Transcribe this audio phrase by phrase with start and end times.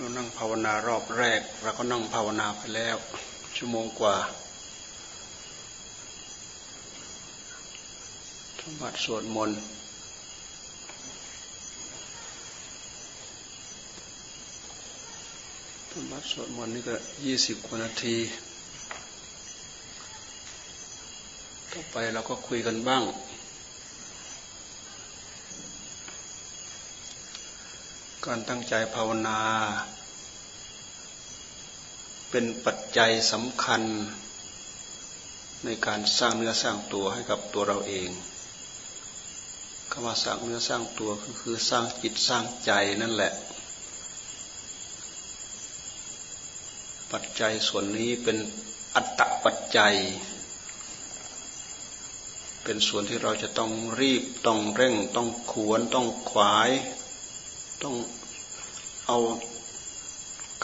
[0.00, 2.96] เรานั่งภาวนารอบแรก เราก็นั่งภาวนาไปแล้ว
[3.56, 4.16] ชั่วโมงกว่า
[8.60, 9.60] ธรรมะสวดมนต์
[15.90, 18.16] ธรรมะสวดมนต์นี่ก็ยี่สิบกว่านาที
[21.72, 23.02] ต่อไปเราก็คุยกันบ้าง
[28.26, 29.40] การตั้งใจภาวนา
[32.30, 33.82] เป็นปัจจัยสำคัญ
[35.64, 38.10] ในการสร้างเนื้อสร้างตัวให้กับตัวเราเอง
[39.90, 43.32] คำว่าสร้างเนื้อสร้างตัวก็คือสร้างจิตสร้างใจนั่นแหละ
[47.12, 48.36] ปัจจัยส่วนนี้เป็น
[48.94, 49.94] อัตตปัจจัย
[52.62, 56.70] เป็นส่วนที่เราจะต้องรีบต้องเร่งต้องขวนต้องขวาย
[57.82, 57.94] ต้อง
[59.06, 59.18] เอา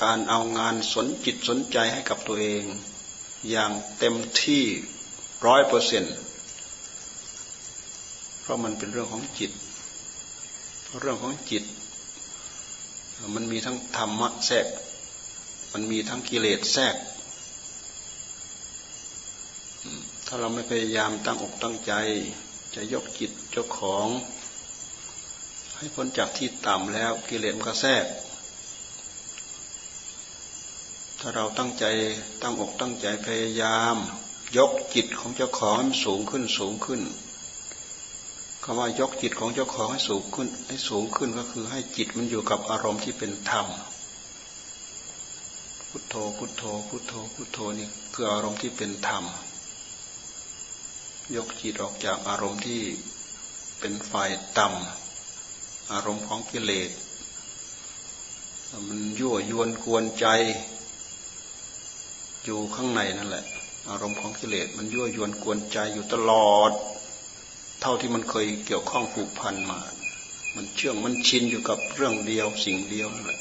[0.02, 2.64] การเอางานสนจิตสนใจให้กับตัวเอง
[3.50, 4.62] อย่างเต็มที่
[5.46, 6.14] ร้อยเปอร์เซ็นต์
[8.40, 9.52] เพราะมันเป็นเรื่องของจิต
[11.00, 11.64] เรื่องของจิต
[13.34, 14.66] มันมีทั้งธรรมะแทรก
[15.72, 16.96] มันมีทั้งกิเลสแทรก
[20.26, 21.92] ถ้าเราไม่พยายามตั้งอกตั้งใจ
[22.74, 24.06] จะยกจิตเจ้าของ
[25.84, 28.04] ให้พ้นจากที่ต่ำแล้วกิเลสมันก็แทรก
[31.18, 31.84] ถ้าเราตั้งใจ
[32.42, 33.96] ตั้งอกตั้งใจพยายาม
[34.56, 37.00] ยกจิตของเจ้าของให้สูงขึ้นสูงขึ้น
[38.64, 43.66] คำว่ายกจิตของเจ้าของให้สูงขึ้น ให้สูงขึ้นก็คือให้จิตมันอยู่กับอารมณ์ที่เป็นธรรม
[45.88, 49.24] พุทโธพุทโธพุทโธพุทโธนี่คืออารมณ์ที่เป็นธรรม
[51.36, 52.80] ยกจิตออกจากอารมณ์ที่
[53.80, 55.03] เป็นฝ่ายต่ำ
[55.92, 56.90] อารมณ์ของกิเลส
[58.88, 60.26] มันยั่วยวนกวนใจ
[62.44, 63.44] อยู่ข้างในนั่นแหละ
[63.90, 66.72] อารมณ์ของกิเลสมันยั่วยวนกวนใจอยู่ตลอด
[67.80, 69.80] เท่าที่มันเคยเกี่ยวข้องผูกพันมา
[70.56, 73.40] มันเชื่องมันชินอยู่กับเรื่องเดียวสิ่งเดียวนั่นแหละ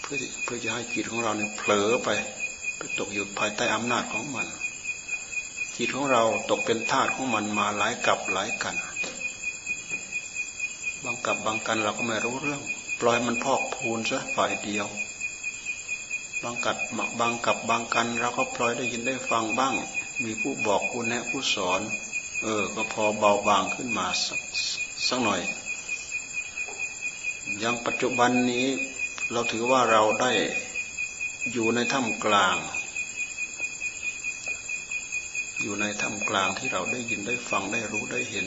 [0.00, 2.08] เพื่อเพื่อจะให้จิตของเราเนี่ยเผลอไป
[2.76, 4.46] ไปตกอยู่ภายใต้อำนาจของมัน
[5.76, 8.74] จิตของเราตกเป็นทาสของมันมาหลายกับหลายกัน
[11.04, 12.62] บางกับบางกันเราก็ไม่รู้เรื่อง
[13.00, 14.86] ปล่อยมันพอกพูนซะฝ่ายเดียว
[16.42, 16.76] บางกัด
[17.20, 19.74] บางกับบางกันเราก็ปล่อยได้ยินได้ฟังบ้าง
[20.22, 21.80] มีผู้บอกผู้แนะผู้สอน
[22.42, 24.40] เออ ก็พอเบาบางขึ้นมาสัก
[25.08, 25.40] สักหน่อย
[27.62, 28.66] ยังปัจจุบันนี้
[29.32, 30.32] เราถือว่าเราได้
[31.52, 32.56] อยู่ในถ้ำกลาง
[35.62, 38.46] อยู่ในถ้ำกลางที่เราได้ยินได้ฟังได้รู้ได้เห็น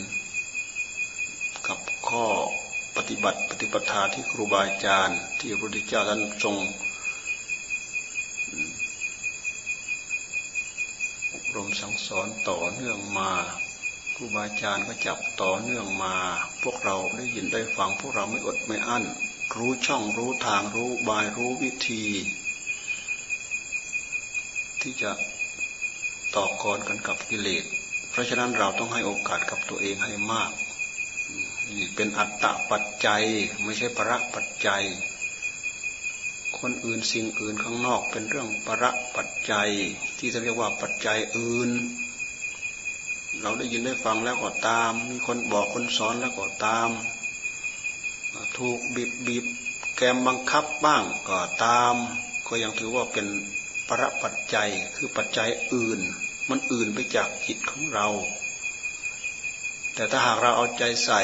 [2.06, 2.24] ข้อ
[2.96, 6.56] ปฏิบัติปฏิปทาที่ครูบาอาจารย์ ที่พระพุทธเจ้าท่านทรง
[11.32, 13.30] อบรมสั่งสอนต่อเนื่องมา
[14.14, 16.14] ครูบาอาจารย์ก็จับต่อเนื่องมา
[16.62, 19.04] พวกเราได้ยินได้ฟังพวกเราไม่อดไม่อั้น
[19.56, 22.04] รู้ช่องรู้ทางรู้บายรู้วิธี
[24.80, 25.10] ที่จะ
[26.36, 27.64] ต่อกรกันกับกิเลส
[28.10, 30.50] เพราะฉะนั้นเราต้องให้โอกาสกับตัวเองให้มาก
[31.94, 33.22] เป็นอัตตะปัจจัย
[33.64, 34.84] ไม่ใช่ประปัจจัย
[36.58, 39.70] คนอื่นสิ่งอื่นข้างนอกเป็นเรื่องประปัจจัย
[40.18, 41.70] ที่จะเรียกว่าปัจจัยอื่น
[43.40, 46.90] เราได้ยินได้ฟังแล้วก็ตาม มีคนบอกคนสอนแล้วก็ตาม
[48.58, 49.44] ถูกบีบบีบ
[49.96, 51.94] แกมบังคับบ้างก็ตาม
[52.46, 53.26] ก็ยังถือว่าเป็น
[53.88, 56.00] ประปัจจัยคือปัจจัยอื่น
[56.48, 58.08] มันอื่นไปจากจิตของเรา
[59.94, 61.22] แต่ถ้าหากเราเอาใจใส่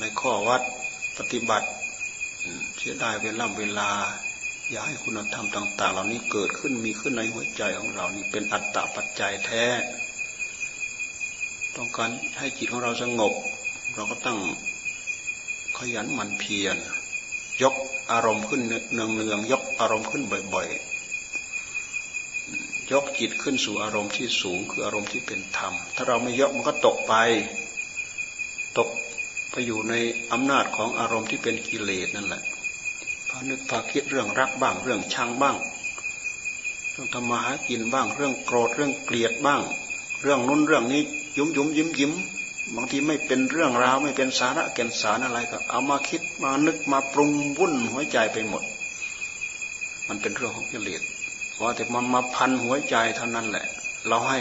[0.00, 0.62] ในข้อวัด
[1.18, 1.68] ปฏิบัติ
[2.78, 3.90] เสียดายเวลาเวลา
[4.70, 9.64] อย่าให้คุณธรรมต่าง ๆ เหล่านี้เกิดขึ้นมีขึ้นในหัวใจของเรานี่เป็นอัตตาปัจจัยแท้
[11.76, 13.32] ต้องการให้จิตของเราสงบ
[13.94, 14.38] เราก็ตั้ง
[15.78, 16.76] ขยันหมั่นเพียร
[17.62, 17.74] ยก
[18.12, 20.22] อารมณ์ขึ้นเนืองเนืองยกอารมณ์ขึ้น
[20.54, 20.68] บ่อย
[21.94, 27.14] ๆ ยกจิตขึ้นสู่อารมณ์ที่สูงคืออารมณ์ที่เป็นธรรม ถ้าเราไม่ยกมันก็ตกไป
[28.78, 29.13] ตกไป
[29.54, 29.94] ปอยู่ใน
[30.32, 32.42] อำนาจของอารมณ์ที่เป็นกิเลสนั่นแหละ
[33.28, 35.56] พานึกพาคิดเรื่องรักบ้างเรื่องชังบ้าง
[36.92, 39.62] เรื่องธรรมะหากินบ้าง เรื่องโกรธเรื่องเกลียดบ้าง
[40.22, 41.02] เรื่องนู้นเรื่องนี้
[41.36, 42.12] ยุ้มยุ้มยิ้มยิ้ม
[42.76, 48.62] บางทีไม่เป็นเรื่องราวไม่เป็นสาระแก่นสารอะไรก็ เอามาคิดมานึกมาปรุงวุ่นหัวใจไปหมด
[50.08, 51.02] มันเป็นเรื่องของกิเลส
[51.60, 53.66] ว่าแต่มันมาพันหัวใจเท่านั้นแหละ
[54.08, 54.40] เราให้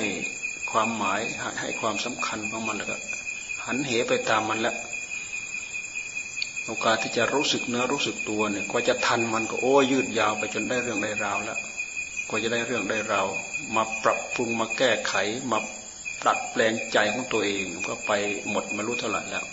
[0.71, 1.19] ความหมาย
[1.61, 2.97] ให้ความสำคัญของมันแล้วก็
[3.65, 4.75] หันเหไปตามมันแล้ว
[6.67, 11.59] โอกาสที่จะรู้สึกเนื้อรู้สึกตัวเนี่ยก็จะทันมันก็โอ้ยืดยาวไปจนได้เรื่องได้ราวแล้ว
[12.29, 13.27] ก็จะได้เรื่องได้ราว
[13.75, 15.13] มาปรับปรุงมาแก้ไข
[15.51, 15.59] มา
[16.21, 18.11] ปรับแปลงใจของตัวเองก็ไป
[18.49, 19.45] หมดมารู้เท่าไหร่แล้ว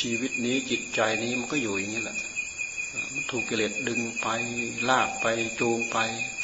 [0.00, 2.16] ชีวิตนี้จิตใจนี้มันก็อยู่อย่างนี้แหละ
[3.14, 4.26] มันถูกกิเลสดึงไป
[4.88, 5.26] ลากไป
[5.60, 5.96] จูงไป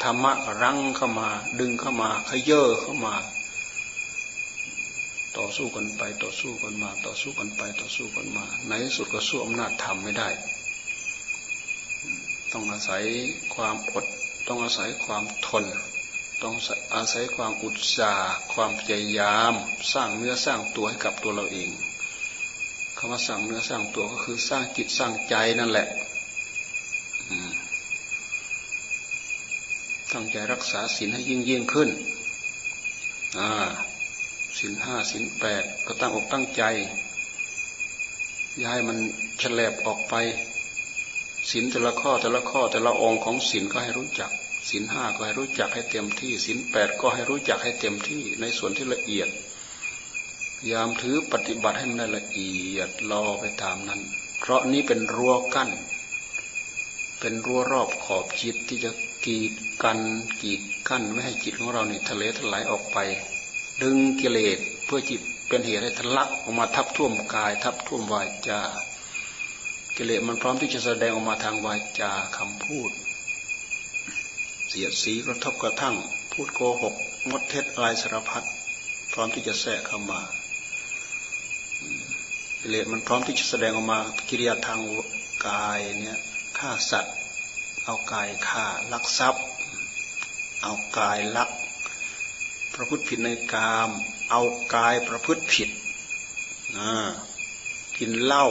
[0.03, 0.33] ธรรมะ
[0.63, 1.29] รั้งเข้ามา
[1.61, 3.15] ดึงเข้ามาขย่อเข้ามา
[5.39, 10.29] ต่อสู้กันไปต่อสู้กันมา ต่อสู้กันไปต่อสู้กันมา ในที่สุดก็สู้อำนาจธรรมไม่ได้
[12.53, 13.03] ต้องอาศัย
[13.55, 14.07] ความอด
[14.47, 15.65] ต้องอาศัยความทน
[16.43, 16.55] ต้อง
[16.95, 19.55] อาศัยความอุตสาห์ความพยายาม
[19.93, 21.71] สร้างเนื้อสร้างตัวให้กับตัวเราเอง
[22.97, 25.87] คำว่าสร้างเนื้อสร้างตัวก็คือสร้างจิตสร้างใจนั่นแหละ
[30.13, 31.89] ตั้งใจรักษาศีลให้ยิ่งยิ่งขึ้น
[33.39, 33.49] อ่า
[34.59, 36.63] ศีลห้าศีลแปดก็ตั้งอกตั้งใจ
[38.65, 38.99] ย้ายมัน
[39.43, 40.15] ฉลบออกไป
[41.51, 44.31] ศีลแต่ละข้อแต่ละข้อแต่ละองค์ของศีลก็ให้รู้จัก
[44.71, 49.29] ศีลห้าก็ให้รู้จักให้เต็มที่ศีลแปดก็ให้รู้จักให้เต็มที่ในส่วนที่ละเอียด
[50.71, 54.01] ยามถือปฏิบัติให้มันได้ละเอียดรอไปตามนั้น
[54.39, 55.71] เพราะนี้เป็นรั้วกั้น
[57.21, 58.91] เป็นรั้วรอบขอบจิตที่จะ
[59.27, 59.53] กีด
[59.83, 60.01] กัน
[60.43, 62.99] กีดกั้นไม่ให้จิตของเราเนี่ยทะเลถลายออกไป
[63.83, 68.61] ดึงกิเลสเพื่อจิตเป็นเหตุให้ทะลักออกมาทับท่วมกาย ทับท่วมวาจา
[69.97, 72.91] กิเลสมันพร้อมที่จะแสดงออกมาทางวาจาคำพูด
[74.69, 75.95] เสียดสีกระทบกระทั่ง
[76.33, 76.95] พูดโกหก
[77.31, 78.45] มดเท็จอะไรสารพัด
[79.13, 80.21] พร้อมที่จะแทรกเข้ามา
[82.61, 84.81] กิเลสมันพร้อมที่จะแสดงออกมากิริยาทาง
[85.49, 86.19] กายเนี่ย
[86.59, 87.15] ฆ่าสัตว์
[87.85, 89.45] เอากายฆ่าลักทรัพย์
[90.63, 91.51] เอากายลัก
[92.83, 93.91] ประพฤติผิดในกาม
[94.31, 94.43] เอา
[94.75, 95.71] กายประพฤติผิด
[96.77, 96.93] นะ
[97.97, 98.47] กินเหล้า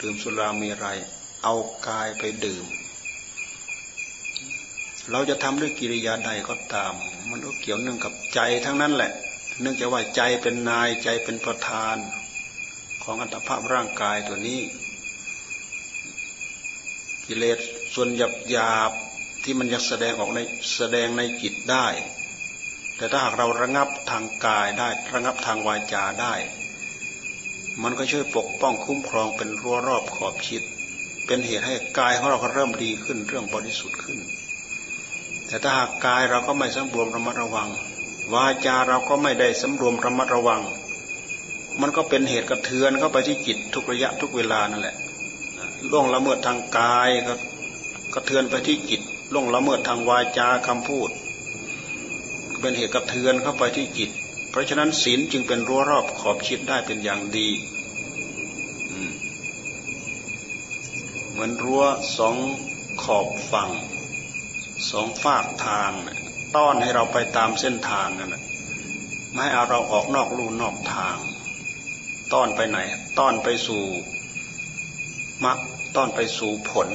[0.00, 0.86] ดื่มสุรามีไร
[1.44, 1.54] เอา
[1.88, 2.64] กายไปดื่ม
[5.10, 6.94] เราจะทำด้วยกิริยาใดก็ตาม
[7.30, 9.12] มันก็เกี่ยวเนื่องกับใจทั้งนั้นแหละ
[9.60, 11.96] เนื่องจากว่าใจเป็นนายใจเป็นประธาน
[13.02, 14.60] ของอัตภาพร่างกายตัวนี้
[17.24, 17.58] กิเลส
[17.94, 18.92] ส่วนหยาบหยาบ
[19.42, 20.38] ที่มันจะแสดงออกใน
[20.76, 21.88] แสดงในจิตได้
[23.02, 26.34] แต่ถ้าหากเราระงับทางกายได้ระงับทางวาจาได้
[27.82, 30.62] มันก็ช่วยปกป้องคุ้มครองเป็นรั้วรอบขอบชิด
[31.26, 34.18] เป็นเหตุให้กายของเราเริ่มดีขึ้นเรื่องบริสุทธิ์ขึ้น
[35.46, 37.68] แต่ถ้าหากกายเราก็ไม่สำรวมระมัดระวัง
[38.34, 40.62] วาจาเราก็ไม่ได้สำรวมระมัดระวัง
[41.80, 44.96] มันก็เป็นเหตุกระเทือนเข้าไปที่จิตทุกระยะทุกเวลานั่นแหละ
[45.90, 47.34] ล่วงละเมิดทางกายก็
[48.14, 49.00] กระเทือนไปที่จิต
[49.32, 51.10] ล่วงละเมิดทางวาจาคำพูด
[52.62, 54.10] เป็นเหตุกระเทือนเข้าไปที่จิต
[54.50, 57.48] เพราะฉะนั้นศีลจึงเป็นรั้วรอบขอบชิดได้เป็นอย่างดี
[61.30, 61.84] เหมือนรั้ว
[62.18, 62.36] สอง
[63.02, 63.70] ขอบฝั่ง
[64.90, 65.90] สองฝากทาง
[66.56, 68.36] ต้อนให้เราไปตามเส้นทางนั่น
[69.32, 71.16] ไม่ให้เอาเราออกนอกลู่นอกทาง
[72.32, 72.78] ต้อนไปไหน
[73.18, 73.82] ต้อนไปสู่
[75.44, 75.58] มรรค
[75.96, 76.88] ต้อนไปสู่ผล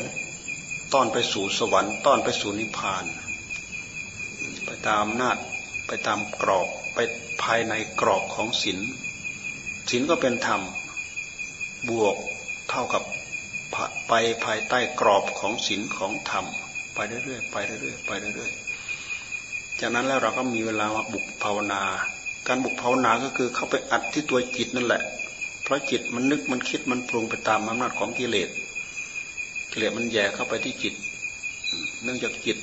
[0.93, 3.05] ต้อนไปสู่สวรรค์ ต้อนไปสู่นิพพาน
[4.65, 5.37] ไปตามนาจ
[5.88, 7.00] ไปตามกรอบไป
[7.44, 8.80] ภายในกรอบของศีล
[9.89, 10.62] ศีลก็เป็นธรรม
[11.89, 12.15] บวก
[12.70, 13.03] เท่ากับ
[14.08, 14.13] ไป
[14.46, 16.46] ภายใต้กรอบของศีลของธรรม
[16.96, 21.82] ไปเรื่อยๆไปเรื่อยๆไปเรื่อยๆจากนั้นแล้วเราก็มีเวลามาบุกภาวนา
[22.48, 25.01] การบุกภาวนาก็คือเข้าไปอัดที่ตัวจิตนั่นแหละ
[25.63, 28.50] เพราะจิตมันนึกมันคิดมันปรุงไปตามอำนาจของกิเลส
[29.72, 30.94] กิเลสมันแย่เข้าไปที่จิต
[32.03, 32.58] เนื่องจากจิต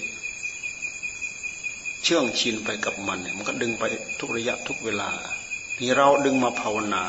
[2.04, 3.84] เชื่องชินไปกับมันเนี่ยมันก็ดึงไป
[4.20, 5.10] ทุกระยะทุกเวลา
[5.80, 7.04] นี่เราดึงมาภาวนา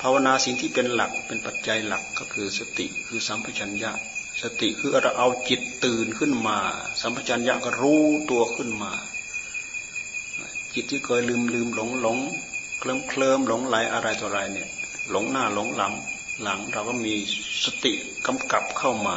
[0.00, 3.92] ภาวนาสิ่งที่เป็นหลักเป็นปัจจัยหลักก็คือสติคือสัมปชัญญะ
[4.42, 6.58] สติคือเราเอาจิตตื่นขึ้นมา
[7.00, 8.92] สัมปชัญญะก็รู้ตัวขึ้นมา
[10.74, 12.18] จิตที่เคยลืมลืมหลงหลง
[12.78, 14.68] เคลิ้มเคลิ้มหลงไหลอะไรต่ออะไรเนี่ย
[15.10, 15.92] หลงหน้าหลงหลัง
[16.42, 17.14] หลังเราก็มี
[17.64, 17.92] สติ
[18.26, 19.10] กำกับเข้าม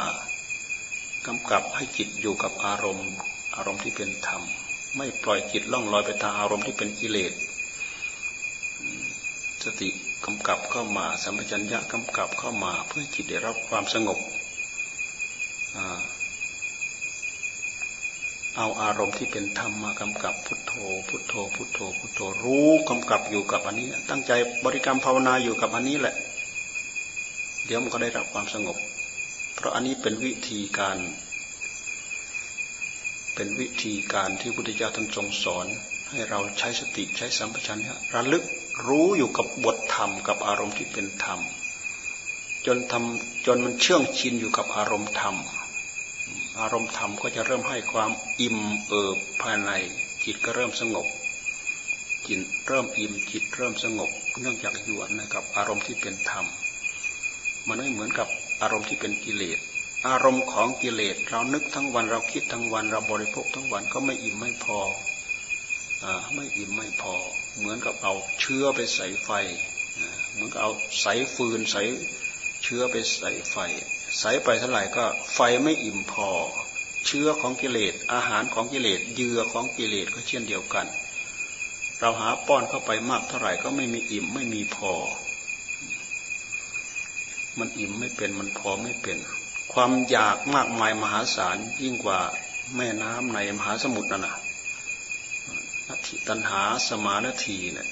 [1.26, 3.10] กำกับให้จิตอยู่กับอารมณ์
[3.56, 4.42] อารมณ์ที่เป็นธรรม
[4.96, 7.32] ไม่ปล่อยจิตล่องลอยไปตามอารมณ์ที่เป็นกิเลส
[9.64, 9.88] สติ
[10.24, 14.18] กำกับเข้ามาสัมปชัญญะกำกับเข้ามาเพื่อจิตได้รับความสงบ
[18.56, 20.72] เอาอารมณ์ที่เป็นธรรมมากำกับพุทโธ
[21.08, 24.32] พุทโธ พุทโธ พุทโธรู้กำกับอยู่กับอันนี้ ตั้งใจ
[24.64, 26.14] บริกรรมภาวนาอยู่กับอันนี้แหละ
[27.66, 28.76] เดี๋ยวมันก็ได้รับความสงบ
[29.54, 30.98] เพราะอันนี้เป็นวิธีการ
[33.34, 35.66] เป็นวิธีการที่พุทธเจ้าท่านทรงสอน
[36.10, 38.44] ให้เราใช้สติใช้สัมปชัญญะระลึก
[38.86, 41.40] รู้อยู่กับบทธรรมกับอารมณ์ที่เป็นธรรม
[42.66, 45.36] จนทำจนมันเชื่องชินอยู่กับอารมณ์ธรรม
[46.60, 48.10] อารมณ์ธรรมก็จะเริ่มให้ความ
[48.40, 49.70] อิ่มเอิบภายใน
[50.24, 51.06] จิตก็เริ่มสงบ
[52.26, 54.10] จิตเริ่มอิ่มจิตเริ่มสงบ
[54.40, 56.46] เนื่องจากอยู่นะครับอารมณ์ที่เป็นธรรม
[57.68, 58.28] มันไม่เหมือนกับ
[58.62, 59.58] อารมณ์ที่เป็นกิเลส
[60.08, 64.78] อารมณ์ของกิเลสเรานึกทั้งวันเราคิดทั้งวันเราบริโภคทั้งวันก็ไม่อิ่มไม่พอ
[66.04, 67.14] อไม่อิ่มไม่พอ
[67.58, 69.30] เหมือนกับเอาเชื้อไปใส่ไฟ
[70.32, 71.82] เหมือนกับเอาใส่ฟืนใส่
[72.62, 73.56] เชื้อไปใส่ไฟ
[74.18, 76.28] ใส่ไปเท่าไหร่ก็ไฟไม่อิ่มพอ
[77.06, 80.86] เชื้อของกิเลสอาหารของกิเลสเยื่อของกิเลสก็เช่นเดียวกัน
[82.00, 84.92] เราหาป้อนเข้าไปมากเท่าไหร่ก็ไม่มีอิ่มไม่มีพอ
[87.58, 89.18] มันอิ่มไม่เป็นมันพอไม่เป็น
[89.74, 92.20] ความอยากมากมายมหาศาลยิ่งกว่า
[92.76, 94.36] แม่น้ำในมหาสมุทรนั่นนะ
[95.88, 97.88] นัตถิตันหาสมานาทีเนี่ย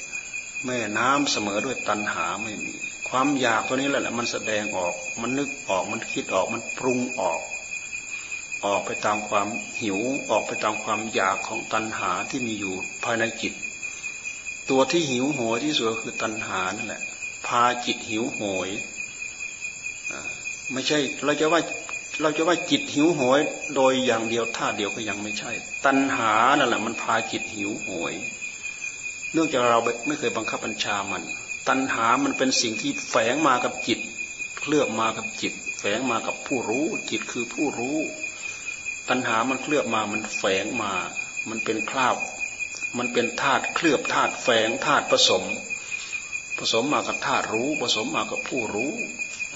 [0.67, 2.75] แม่น้ำเสมอด้วยตันหาไม่มี
[3.09, 7.41] ความอยากตัวนี้แหละ มันแสดงออก มันนึกออก มันคิดออก มันปรุงออก
[8.65, 9.49] ออกไปตามความ
[9.81, 9.99] หิว
[10.31, 12.75] ออกไปตามความอยากของตันหาที่มีอยู่
[13.05, 13.53] ภายในจิต
[14.71, 17.03] ตัวที่หิวโหยที่สุดคือตันหานั่นแหละ
[17.47, 18.69] พาจิตหิวโหย
[20.73, 21.61] ไม่ใช่ เราจะว่า
[22.21, 23.41] เราจะว่าจิตหิวโหย
[23.75, 25.51] โดยอย่างเดียวท่าเดียวก็ยังไม่ใช่
[25.85, 28.15] ตัณหานั่นแหละมันพาจิตหิวโหย
[29.33, 31.23] เนื่องจากเราไม่เคยบังคับบัญชามัน
[31.69, 34.01] ตัณหามันเป็นสิ่งที่แฝงมากับจิต
[34.61, 37.99] เคลือบมากับจิต แฝงมากับผู้รู้ จิตคือผู้รู้
[39.09, 40.93] ตัณหามันเคลือบมามันแฝงมา
[41.49, 42.17] มันเป็นคราบ
[42.99, 45.45] มันเป็นธาตุเคลือบธาตุแฝงธาตุผสม
[46.59, 48.93] ผสมมากับธาตุรู้ ผสมมากับผู้รู้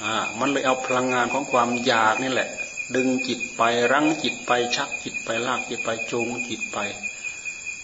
[0.03, 2.49] อ่ามันเลยเอาพลังงานของความอยากนี่แหละ
[2.95, 3.63] ดึงจิตไป
[3.93, 6.79] รั้งจิตไปชักจิตไปลากจิตไปจูงจิตไป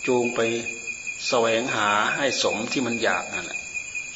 [0.06, 0.40] จูงไป
[1.28, 3.58] แสวงหาให้สมที่มันอยากนั่นแหละ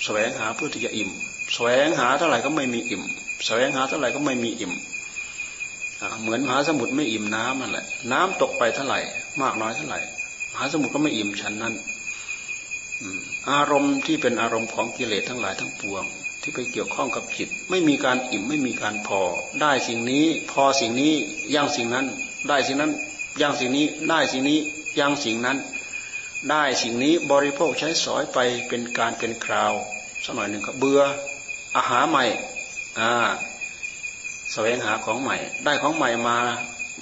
[0.05, 1.11] แสวงหาเพื่อที่จะอิ่ม
[1.55, 3.03] แสวงหาเท่าไหร่ก็ไม่มีอิ่ม
[3.47, 4.73] แสวงหาเท่าไหร่ก็ไม่มีอิ่ม
[6.23, 9.01] เหมือนมหาสมุทรไม่อิ่มน้ำนั่นแหละ น้ำตกไปเท่าไหร่
[9.43, 10.01] มากน้อยเท่าไหร่
[10.53, 11.75] มหาสมุทรก็ไม่อิ่มฉันนั้น
[13.51, 16.05] อารมณ์ที่เป็นอารมณ์ของกิเลสทั้งหลายทั้งปวง
[16.47, 19.21] ที่ไปเกี่ยวข้องกับจิต ไม่มีการอิ่มไม่มีการพอ
[19.61, 21.13] ได้สิ่งนี้ พอสิ่งนี้
[21.55, 22.07] ย่างสิ่งนั้น
[22.49, 22.93] ได้สิ่งนั้น
[23.41, 24.59] ย่างสิ่งนี้ได้สิ่งนี้
[24.99, 25.57] ย่างสิ่งนั้น
[26.51, 28.39] ได้สิ่งนี้บริโภคใช้สอยไป
[28.69, 29.73] เป็นการเป็นคราว
[30.25, 31.01] สักหน่อยหนึ่งก็เบื่อ
[31.77, 32.25] อาหารใหม่
[33.01, 33.13] อ่า
[34.53, 36.39] แสวงหาของใหม่ ได้ของใหม่มา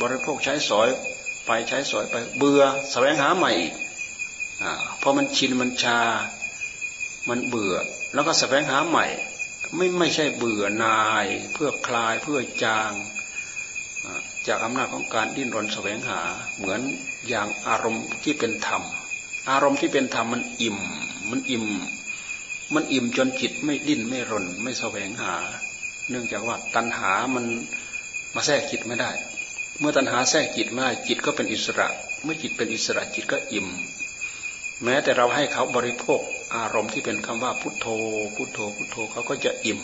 [0.01, 0.89] บริโภคใช้สอย
[1.47, 3.75] ไปใช้สอยไปเบื่อแสวงหาใหม่อีก
[4.63, 4.73] อ่า
[5.03, 6.01] พอมันชินมันชา
[7.29, 7.77] มันเบื่อ
[8.15, 9.07] แล้วก็แสวงหาใหม่
[9.76, 12.92] ไม่ไม่ใช่เบื่อนาย เพื่อคลายเพื่อจาง
[14.47, 16.21] จากอำนาจของการดิ้นรนแสวงหา
[16.56, 16.80] เหมือน
[17.28, 18.83] อย่างอารมณ์ที่เป็นธรรม
[19.50, 20.78] อารมณ์ที่เป็นธรรมมันอิ่ม
[21.30, 21.66] มันอิ่ม
[22.75, 25.35] มันอิ่มจนจิตไม่ดิ้นไม่รน ไม่แสวงหา
[26.11, 27.44] เนื่องจากว่าตัณหามัน
[28.35, 29.11] มาแทรกจิตไม่ได้
[29.78, 31.88] เมื่อตัณหาแทรกจิตไม่ได้จิตก็เป็นอิสระ
[32.23, 33.68] เมื่อจิตเป็นอิสระจิตก็อิ่ม
[34.85, 36.21] แม้แต่เราให้เขาบริโภค
[36.56, 37.87] อารมณ์ที่เป็นคำว่าพุทโธ
[38.37, 39.80] พุทโธ พุทโธเขาก็จะอิ่ม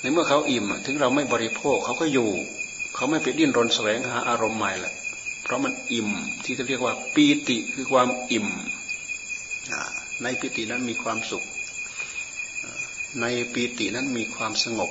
[0.00, 2.30] ในเมื่อเขาอิ่มถึงเราไม่บริโภคเขาก็อยู่
[2.94, 4.94] เขาไม่ไปดิ้นรนแสวงหาอารมณ์ใหม่แหละ
[5.42, 6.08] เพราะมันอิ่ม
[6.44, 8.48] ที่จะเรียกว่าปีติคือความอิ่ม
[10.22, 11.44] ในปีตินั้นมีความสุข
[13.20, 14.90] ในปีตินั้นมีความสงบ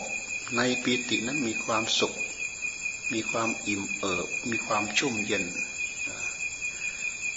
[0.57, 2.13] ในปีตินั้นมีความสุข
[3.13, 5.45] มีความอิ่มเอิบมีความชุ่มเย็น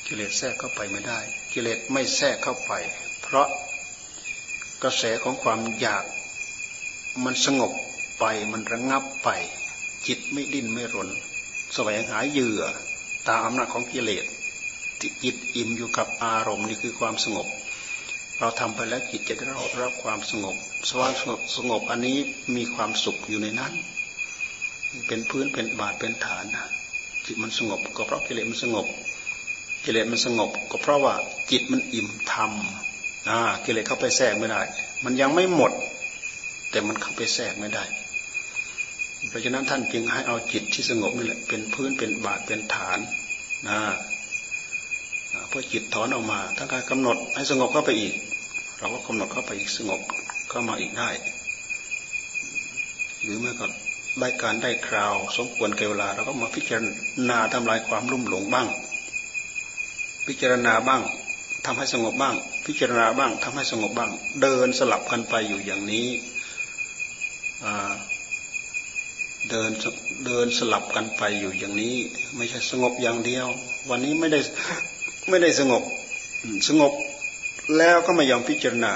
[0.06, 1.20] กิเลสแทรกเข้าไปไม่ได้
[1.52, 2.72] กิเลสไม่แทรกเข้าไป
[3.22, 3.48] เพราะ
[4.82, 6.04] กระแสของความอยาก
[7.24, 7.72] มันสงบ
[8.20, 9.28] ไปมันระงงับไป
[10.06, 11.08] จิตไม่ดิ้นไม่รน
[11.74, 12.62] แสวงหาเหยื่อ
[13.28, 14.24] ตามอำนาจของกิเลส
[15.02, 17.46] จิตอิ่มอยู่กับอารมณ์นี่คือความสงบ
[18.38, 19.44] เราทำไปแล้วจิตจะได้
[19.82, 20.56] รับความสงบ
[20.88, 22.18] สว่างสงบสงบอันนี้
[22.56, 23.72] มีความสุขอยู่ในนั้น
[25.06, 26.44] เป็นพื้นเป็นบาทเป็นฐาน
[27.24, 28.86] จิตมันสงบก็เพราะกิเลสมันสงบ
[29.84, 31.14] กิเลสมันสงบ ก็เพราะว่า
[31.50, 32.52] จิตมันอิ่มธรรม
[33.64, 34.62] กิเลสเข้าไปแทรกไม่ได้
[35.04, 35.72] มันยังไม่หมด
[36.70, 37.84] แต่มันเข้าไปแทรกไม่ได้
[39.28, 42.98] เพราะฉะนั้นท่านจึงให้เอาจิตที่สงบนี่แหละเป็นพื้นเป็นบาทเป็นฐาน
[43.68, 43.80] นะ
[45.48, 48.14] เพื่อจิตถอนออกมาถ้าการกำหนดให้สงบเข้าไปอีก
[48.78, 50.00] เราก็กำหนดเข้าไปอีกสงบ
[50.50, 51.10] เข้ามาอีกได้
[53.22, 53.66] หรือเมื่อก็
[54.20, 56.80] ได้การได้คราว สมควรเกเวลาเราก็มาพิจาร
[57.30, 58.68] ณาทำลายความรุ่มหลงบ้าง
[60.30, 61.02] พิจารณาบ้าง
[61.64, 62.34] ทำให้สงบบ้าง
[62.66, 64.10] พิจารณาบ้างทำให้สงบบ้าง
[64.42, 66.08] เดินสลับกันไปอยู่อย่างนี้
[69.50, 69.70] เดิน
[70.26, 71.96] เดินสลับกันไปอยู่อย่างนี้
[72.36, 73.46] ไม่ใช่สงบอย่างเดียว
[73.90, 74.40] วันนี้ไม่ได้
[75.28, 75.82] ไม่ได้สงบ
[76.68, 76.92] สงบ
[77.78, 78.92] แล้วก็ไม่ยอมพิจารณา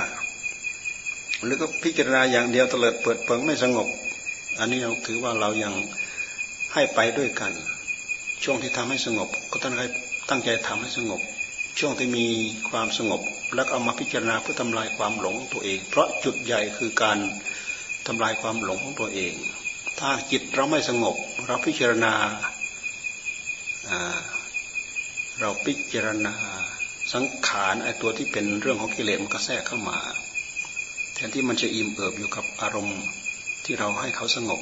[1.45, 3.89] หรือก็พิจารณาอย่างเดียวเตลิดเปิดเปิงไม่สงบ
[4.59, 5.75] อันนี้เราถือว่าเรายัง
[6.75, 7.53] ให้ไปด้วยกัน
[8.43, 9.81] ช่วงที่ทำให้สงบ ก็ตั้งใจ
[10.29, 11.21] ตั้งใจทำให้สงบ
[11.79, 12.27] ช่วงที่มี
[12.71, 13.21] ความสงบ
[13.55, 17.19] แล้วเอามาพิจารณาเพื่อทำลายความหลงตัวเอง เพราะจุดใหญ่คือการ
[18.07, 19.35] ทำลายความหลงของตัวเอง
[20.01, 21.17] ถ้าจิตเราไม่สงบ
[21.47, 22.15] เราพิจารณา
[25.41, 26.35] เราพิจารณา
[27.13, 29.99] สังขารไอตัวที่เป็นเรื่องของกิเลสมันก็แทรกเข้ามา
[31.15, 33.03] แทนที่มันจะอิ่มเอิบอยู่กับอารมณ์
[33.65, 34.61] ที่เราให้เขาสงบ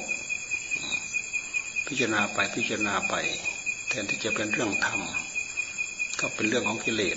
[1.87, 3.14] พิจารณาไปพิจารณาไป
[3.88, 5.00] แทนที่จะเป็นเรื่องธรรม
[6.23, 7.17] ก็เป็นเรื่องของกิเลส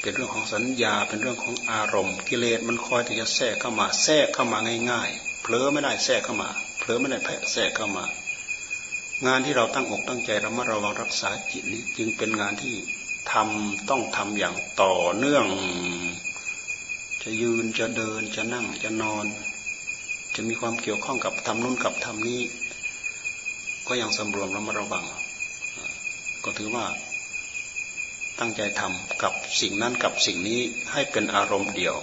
[0.00, 4.58] เป็นเรื่องของสัญญา เป็นเรื่องของอารมณ์ กิเลสมันคอยที่จะแทรกเข้ามาแทรกเข้ามา
[4.90, 6.48] ง่ายๆเผลอไม่ได้แทรกเข้ามา
[6.78, 8.04] เผลอไม่ได้แพะแทรกเข้ามา
[9.26, 12.74] งานที่เราตั้งอกตั้งใจระมัดระวังรักษาจิตนี้จึงเป็นงานที่
[13.32, 15.46] ทำต้องทำอย่างต่อเนื่อง
[17.22, 19.26] จะยืนจะเดินจะนั่งจะนอน
[20.34, 22.40] จะมีความเกี่ยวข้องกับทำนู้นกับทำนี้
[23.88, 25.04] ก็ยังสำรวมระมัดระวัง
[26.44, 26.84] ก็ถือว่า
[28.38, 30.60] ตั้งใจทำกับสิ่งนั้นกับสิ่งนี้
[30.92, 31.96] ให้เป็นอารมณ์เดียว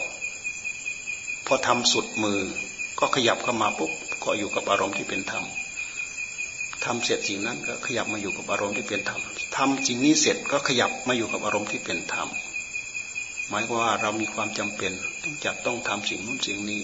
[1.46, 2.40] พอทำสุดมือ
[3.00, 3.92] ก็ขยับเข้ามาปุ๊บ
[4.24, 5.46] ก็อยู่กับอารมณ์ที่เป็นธรรม
[6.86, 9.22] ทำเสร็จสิ่งนั้นก็ขยับมาอยู่กับอารมณ์ที่เป็นธรรม
[9.58, 12.30] ทำสิ่งนี้เสร็จก็ขยับมาอยู่กับอารมณ์ที่เป็นธรรม
[13.50, 14.92] หมายว่าเรามีความจำเป็น
[15.24, 16.82] ต้องจับต้องทำสิ่งนู้นสิ่งนี้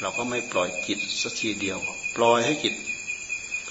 [0.00, 1.78] เราก็ไม่ปล่อยจิตสักทีเดียว
[2.16, 2.74] ปล่อยให้จิต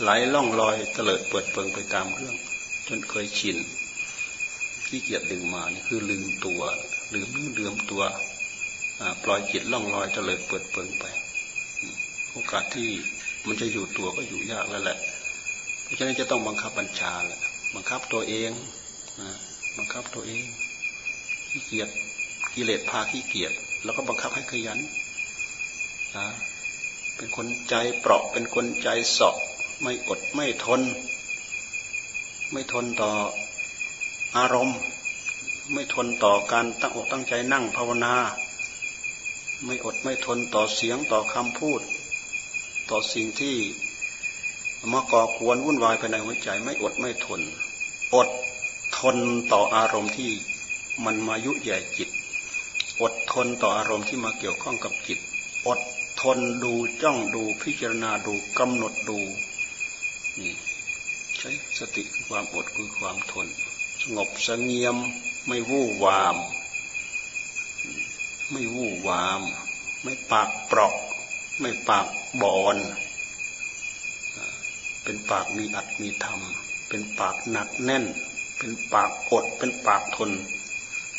[0.02, 2.36] ไหลล่องลอยเตลิดเปิดเปิงไปตามเรื่อง
[2.88, 3.58] จนเคยชิน
[4.90, 6.62] ที่เกียจดึงมานี่คือลืมตัว
[7.14, 8.04] ลืมเรื่องเดิมตัว
[9.24, 11.06] ปล่อยจิตล่องลอยเตลิดเปิดเปิงไป
[12.32, 12.90] โอกาสที่
[13.48, 14.98] มันจะอยู่ตัวก็อยู่ยากแล้วแหละ
[15.84, 17.42] เพราะฉะนั้นจะต้องบังคับบัญชาแหละ
[17.76, 18.52] บังคับตัวเอง
[19.78, 20.44] บังคับตัวเอง
[21.50, 21.90] ขี้เกียจ
[22.54, 23.54] กิเลสพาขี้เกียจ
[23.84, 24.80] แล้วก็บังคับให้ขยัน
[27.16, 29.36] เป็นคนใจเปราะเป็นคนใจสอบ
[29.82, 30.82] ไม่อดไม่ทน
[32.52, 33.12] ไม่ทนต่อ
[34.38, 34.80] อารมณ์
[35.74, 38.14] ไม่ทนต่อการตั้งอกตั้งใจนั่งภาวนา
[39.66, 41.82] ไม่อดไม่ทนต่อเสียงต่อคำพูด
[42.90, 43.56] ต่อสิ่งที่
[44.94, 47.42] มาก่อควรวุ่นวายภายในหัวใจไม่อดไม่ทน
[48.16, 48.30] อด
[49.00, 49.18] ทน
[49.52, 50.32] ต่ออารมณ์ที่
[51.06, 52.10] มันมายุใหญ่จิต
[53.02, 55.20] อดทนต่ออารมณ์ที่มาเกี่ยวข้องกับจิต
[55.68, 55.80] อด
[56.22, 59.20] ทนดูจ้องดูพิจารณาดูกำหนดดู
[60.40, 60.54] นี่
[61.38, 63.48] ใช้สติคือความอดคือความทน
[64.02, 64.98] สงบสงเงียม
[65.48, 66.38] ไม่วู่วาม
[68.52, 69.42] ไม่วู่วาม
[70.04, 70.94] ไม่ปากเปราะ
[71.60, 72.08] ไม่ปาก
[72.42, 72.78] บอน
[75.04, 76.40] เป็นปากมีอัดมีธรรม
[76.90, 78.06] เป็นปากหนักแน่น
[78.58, 80.32] เป็นปากอด เป็นปากทน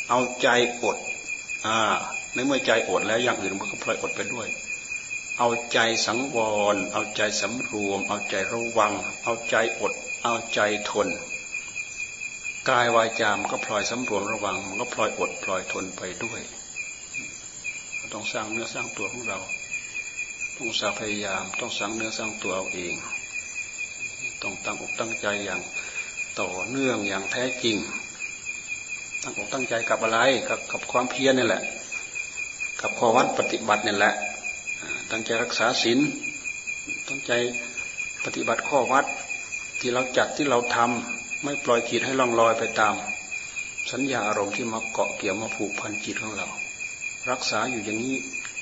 [0.09, 0.47] เอาใจ
[0.83, 0.97] อด
[1.65, 1.77] อ่า
[2.33, 4.47] ในเมื่อใจอดแล้วอย่างอื่นมันก็พลอยอดไปด้วย
[5.37, 6.37] เอาใจสังว
[6.73, 11.07] ร เอาใจสำรวม เอาใจระวัง เอาใจอด เอาใจทน
[12.69, 16.41] กายวายจามก็พลอยสำรวมระวัง มันก็พลอยอดพลอยทนไปด้วย
[18.13, 19.39] ต้องสร้างเนื้อสร้างตัวของเรา
[20.57, 22.95] ต้องสาพยายาม ต้องสังเนื้อสร้างตัวเอาเอง
[24.41, 25.61] ต้องตั้งอกตั้งใจอย่าง
[26.39, 27.77] ต่อเนื่องอย่างแท้จริง
[29.23, 30.19] ตั้งอกตั้งใจกับอะไร
[30.49, 31.63] กับกับความเพียรนี่แหละ
[32.81, 34.13] กับข้อวัดปฏิบัตินี่แหละ
[35.11, 35.99] ตั้งใจรักษาศีล
[37.07, 37.31] ตั้งใจ
[38.25, 39.05] ปฏิบัติข้อวัด
[39.79, 42.95] ที่เราจัดที่เราทำ ไม่ปล่อยจิตให้ล่องลอยไปตาม
[43.91, 46.47] สัญญาอารมณ์ที่มาเกาะเกี่ยวมาผูกพันจิตของเรา
[47.29, 48.15] รักษาอยู่อย่างนี้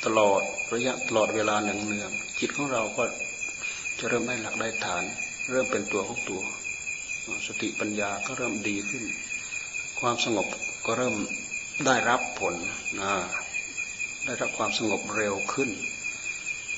[0.06, 0.42] ตลอด
[0.74, 3.04] ระยะตลอดเวลาหนึ่งเนืองจิตของเราก็
[4.00, 5.04] จะเริ่มได้หลักได้ฐาน
[5.50, 6.42] เริ่มเป็นตัวของตัว
[7.48, 9.04] สติปัญญาก็เริ่มดีขึ้น
[10.00, 10.48] ความสงบ
[10.86, 11.16] ก็เริ่ม
[11.86, 12.54] ได้รับผล
[13.00, 13.14] นะ
[14.26, 15.70] ได้รับความสงบเร็วขึ้น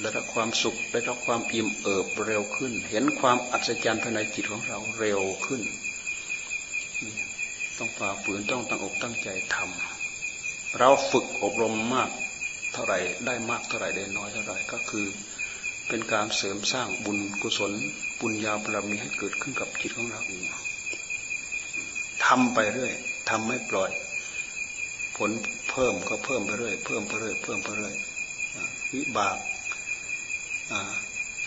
[0.02, 5.62] ได้รับความสุข ได้รับความอิ่มเอิบเร็วขึ้น เห็นความอัศจรรย์ภายในจิตของเราเร็วขึ้น
[7.78, 12.10] ต้องฝ่าฝืนต้องตั้งอกตั้งใจทำเราฝึกอบรมมาก
[12.74, 12.94] เท่าไร
[13.26, 15.06] ได้มากเท่าไรได้น้อยเท่าไรก็คือ
[15.88, 17.72] เป็นการเสริมสร้างบุญกุศล
[18.20, 20.44] ปุญญาบารมีให้เกิดขึ้นกับจิตของเราเอง
[22.26, 22.94] ทำไปเรื่อย
[23.30, 23.92] ทำไม่ปล่อย
[25.18, 25.32] ผล
[25.70, 27.94] เพิ่มก็เพิ่มไปเรื่อยเพิ่มไปเรื่อยเพิ่มไปเรื่อย
[28.94, 29.38] วิบาก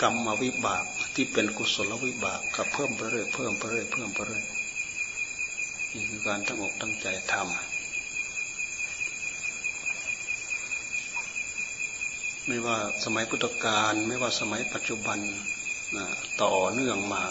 [0.00, 0.84] กรรมมาวิบาก
[1.14, 4.44] ที่เป็นกุศลวิบากก็เพิ่มไปเรื่อยเพิ่มไปเรื่อยเพิ่มไปเรื่อย
[5.96, 7.46] นี่คือการตั้งอกตั้งใจทำ
[12.46, 15.18] ไม่ว่าสมัยพุทธกาลไม่ว่าสมัยปัจจุบัน
[15.96, 16.06] นะ
[16.42, 17.24] ต่อเนื่องมา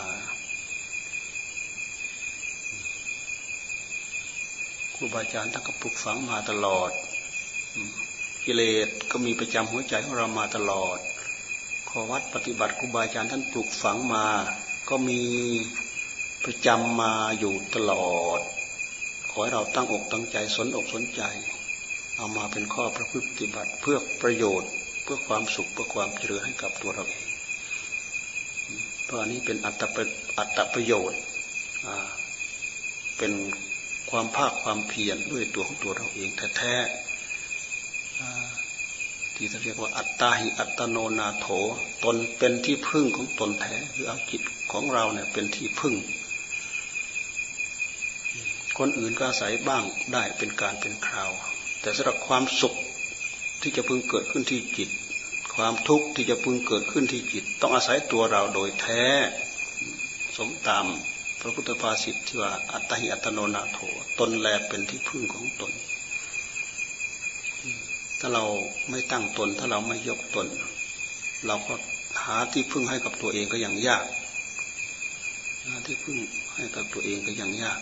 [4.95, 6.91] ครูบาอาจารย์ท่านก็ปลุกฝังมาตลอด
[8.45, 10.99] กิเลสก็มีประจำหัวใจของเรามาตลอด
[11.89, 14.26] ขอวัดปฏิบัติครูบาอาจารย์ท่านปลูกฝังมา
[14.89, 15.21] ก็มี
[16.45, 18.41] ประจำมาอยู่ตลอด
[19.29, 21.21] ขอให้เราตั้งอกตั้งใจสนอกสนใจ
[22.17, 24.71] เอามาเป็นข้อประพฤติปฏิบัติเพื่อประโยชน์
[25.03, 27.27] เพื่อความสุขเพื่อความเจริญให้กับตัวเราเอง
[29.06, 29.97] เพราะอันนี้เป็นอัตป
[30.38, 31.19] อัตประโยชน์
[33.17, 33.34] เป็น
[34.10, 36.88] ความภาคความเพียรด้วยตัวของตัวเราเองแท้ๆ
[39.36, 41.47] ที่เรียกว่าอัตตาหิอัตโนนาโถ
[42.03, 45.93] ตนเป็นที่พึ่งของตนแท้คือเอาจิตของเราเนี่ยเป็นที่พึ่ง
[48.77, 49.83] คนอื่นก็อาศัยบ้าง
[50.13, 51.31] ได้เป็นการเป็นคราว
[51.81, 52.73] แต่สำหรับความสุข
[53.62, 54.89] ที่จะพึงเกิดขึ้นที่จิต
[55.55, 59.03] ความทุกข์ที่จะพึงเกิดขึ้นที่จิต ต้องอาศัยตัวเราโดยแท้
[60.38, 60.86] สมตาม
[61.39, 63.79] พระพุทธภาษิตที่ว่าอัตหิอัตโนนาโถ
[64.19, 65.71] ตนแลเป็นที่พึ่งของตน
[68.19, 68.43] ถ้าเรา
[68.89, 70.47] ไม่ตั้งตน ถ้าเราไม่ยกตน
[71.47, 71.73] เราก็
[72.23, 74.05] หาที่พึ่งให้กับตัวเองก็ยังยาก
[75.65, 76.17] หาที่พึ่ง
[76.55, 77.79] ให้กับตัวเองก็ยังยาก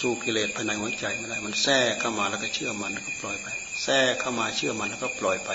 [0.00, 3.46] สู้กิเลสภายในหัวใจไม่ได้ มันแทรกเข้ามาแล้วก็เชื่อมันแล้วก็ปล่อยไป
[3.82, 5.50] แทรกเข้ามาเชื่อมันแล้วก็ปล่อยไป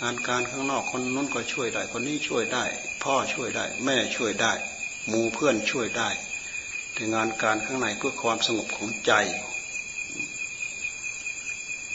[0.00, 2.64] งานการข้างนอกคนนู้นก็ช่วยได้ คนนี้ช่วยได้
[3.02, 4.52] พ่อช่วยได้ แม่ช่วยได้
[5.08, 6.10] หมู่เพื่อนช่วยได้
[6.94, 9.12] แต่งานการข้างในเพื่อความสงบของใจ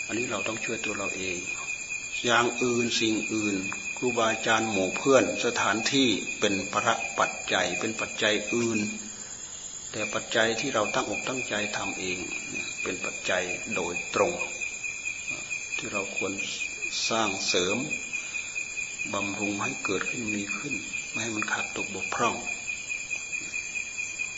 [0.05, 1.37] อันนี้เราต้องช่วยตัวเราเอง
[2.25, 3.55] อย่างอื่นสิ่งอื่น
[3.97, 6.07] ครูบาอาจารย์หมู่เพื่อนสถานที่
[6.39, 8.79] เป็นประปัจจัยเป็นปัจจัยอื่น
[9.91, 12.17] แต่ปัจจัยที่เราตั้งอกตั้งใจทำเอง
[12.84, 13.43] เป็นปัจจัย
[13.76, 14.34] โดยตรง
[15.78, 16.34] ที่เราควร
[17.10, 17.78] สร้างเสริม
[19.13, 20.73] บำรุงให้เกิดขึ้นมีขึ้น
[21.12, 22.36] ไม่ให้มันขาดตกบกพร่อง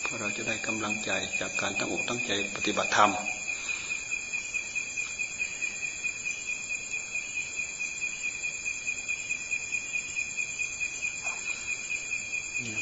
[0.02, 3.12] เพราะเราจะได้กำลังใจจากการตั้งอกตั้งใจปฏิบัติธรรม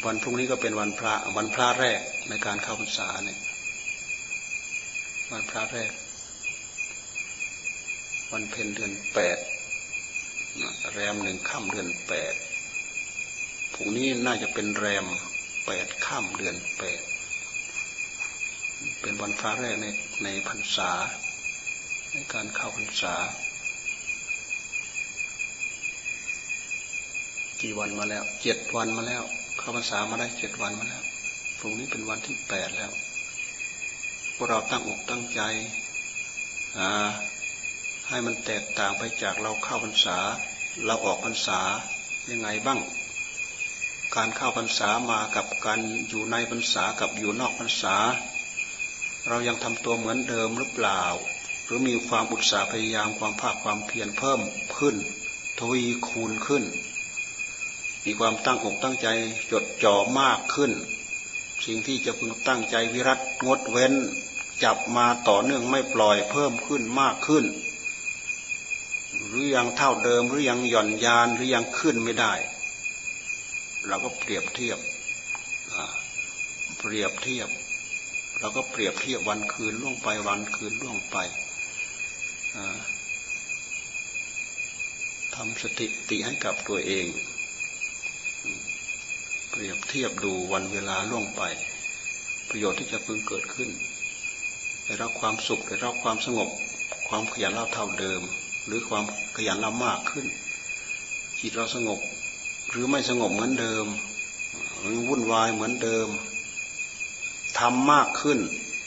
[0.06, 3.40] วันพรุ่งนี้ก็เป็นวันพระวันพระแรก ในการเข้าพรรษาเนี่ย
[5.32, 5.94] วันพระแรก
[8.32, 9.38] วันเพ็ญเดือนแปด
[10.94, 12.34] แรมหนึ่งค่ำเดือนแปด
[13.74, 15.06] ผุงนี้น่าจะเป็นแรม
[15.66, 17.02] แปดค่ำเดือนแปด
[19.02, 19.86] เป็นวันฟ้าแรกใน
[20.24, 20.92] ในพรรษา
[22.12, 23.16] ในการเข้าพรรษา
[27.62, 29.24] กี่วันมาแล้วเจ็ดวันมาแล้ว
[29.58, 31.04] เข้าพรรษามาได้เจ็ดวันมาแล้ว
[31.60, 32.92] พรุ่งนี้เป็นวันที่แปดแล้ว
[34.36, 35.42] พวกเราตั้งอกตั้งใจ
[38.10, 40.18] ให้มันแตกต่างไปจากเราเข้าพรรษา
[40.86, 41.60] เราออกพรรษา
[42.30, 42.80] ยังไงบ้าง
[44.16, 47.96] การเข้าพรรษามากับการอยู่ในพรรษากับอยู่นอกพรรษา
[49.28, 51.04] เรายังทำตัวเหมือนเดิมหรือเปล่า
[51.66, 54.42] หรือมีความอุตสาห์พยายามความภาคความเพียรเพิ่ม
[54.78, 54.96] ขึ้น
[55.60, 56.64] ทวีคูณขึ้น
[58.06, 59.08] มีความตั้งอกตั้งใจ
[59.52, 60.72] จดจ่อมากขึ้น
[61.66, 63.94] สิ่งที่จะพึงตั้งใจวิรัตงดเว้น
[64.64, 67.46] จับมาต่อเนื่องไม่ปล่อยเพิ่มขึ้นมากขึ้น
[69.28, 72.34] หรือยังเท่าเดิมหรือยังหย่อนยานหรือยังขึ้นไม่ได้
[73.88, 74.80] เราก็เปรียบเทียบ
[76.80, 77.50] เปรียบเทียบ
[78.40, 81.18] เราก็เปรียบเทียบวันคืนล่วงไปวันคืนล่วงไป
[85.36, 87.06] ทำสติติให้กับตัวเอง
[89.58, 91.42] เรียบเทียบดูวันเวลาล่วงไป
[92.50, 93.70] ประโยชน์ที่จะพึงเกิดขึ้น
[94.86, 96.50] ได้รับความสุขได้รับความสงบ
[97.08, 98.22] ความขยันเล่าเท่าเดิม
[98.66, 99.04] หรือความ
[99.36, 100.26] ขยันเรามากขึ้น
[101.40, 102.00] จิตเราสงบ
[102.70, 103.86] หรือไม่สงบเหมือนเดิม
[104.80, 106.08] หรือวุ่นวายเหมือนเดิม
[107.60, 108.40] ทำมากขึ้น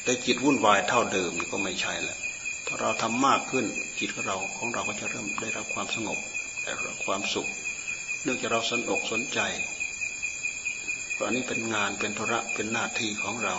[0.04, 2.18] แต่จิตวุ่นวายเท่าเดิมก็ไม่ใช่แล้ว
[2.66, 3.64] ถ้าเราทำมากขึ้น
[3.98, 6.18] จิตของเราของเราก็จะเริ่มได้รับความสงบ
[6.62, 7.48] ได้รับความสุข
[8.22, 9.40] เนื่องจากเราสนอกสนใจ
[11.20, 13.56] ราะอันนี้เป็นงานเป็นธุระเป็นหน้าที่ของเรา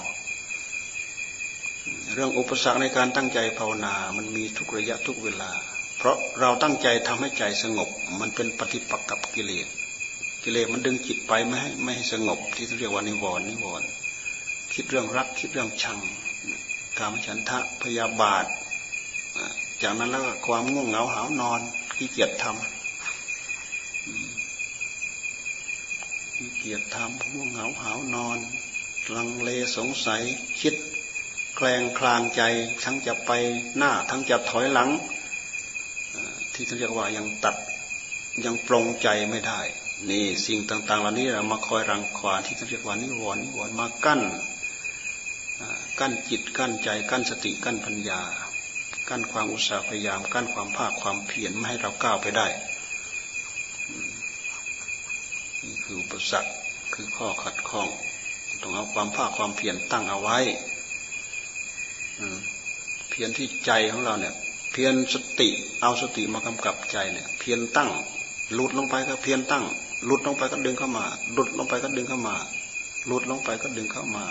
[2.13, 5.52] เรื่องอุปสรรคในการตั้งใจภาวนามันมีทุกระยะทุกเวลา
[5.97, 9.67] เพราะเราตั้งใจทำให้ใจสงบ มันเป็นปฏิปักษ์กับกิเลส
[10.43, 13.88] กิเลสมันดึงจิตไปไม่ให้ไม่ให้สงบ ที่เรียกว่านิวรณ์นิวรณ์
[14.74, 16.00] คิดเรื่องรักคิดเรื่องชัง
[16.97, 18.45] กามฉันทะพยาบาท
[19.82, 21.60] จากนั้นแล้วก็ความง่วงเหงาหานอน
[21.95, 22.81] ขี้เกียจทำ
[26.58, 28.38] เกียจทำง่วงเหงาหานอน
[29.15, 30.21] ลังเลสงสัย
[30.62, 30.75] คิด
[31.56, 32.41] แกลงคลางใจ
[32.84, 33.32] ทั้งจะไป
[33.77, 34.89] หน้าทั้งจะถอยหลัง
[36.54, 37.56] ที่ท่านเรียกว่ายังตัด
[38.45, 39.62] ยังปรงใจไม่ได้
[40.10, 44.21] นี่สิ่งต่าง ๆ เหล่านี้เรามาคอยรังควานที่ท่านเรียกว่านิวรณ์นิวรณ์มากั้น
[45.99, 48.21] กั้นจิตกั้นใจกั้นสติกั้นปัญญา
[49.10, 52.47] กั้นความอุตสาห์พยายาม กั้นความภาคความเพียรไม่ให้เราก้าวไปได้
[55.63, 56.52] นี่คืออุปสรรค
[56.93, 57.88] คือข้อขัดข้อง
[58.62, 60.39] ต้องเอาความภาคความเพียรตั้งเอาไว้
[63.10, 64.34] เพียรที่ใจของเราเนี่ย
[64.71, 65.50] เพียรสติ
[65.82, 67.89] เอาสติมากำกับใจเนี่ย เพียรตั้ง
[68.54, 69.65] หลุดลงไปก็เพียรตั้ง
[70.06, 72.36] หลุดลงไปก็ดึงเข้ามา หลุดลงไปก็ดึงเข้ามา
[73.06, 74.26] หลุดลงไปก็ดึงเข้ามา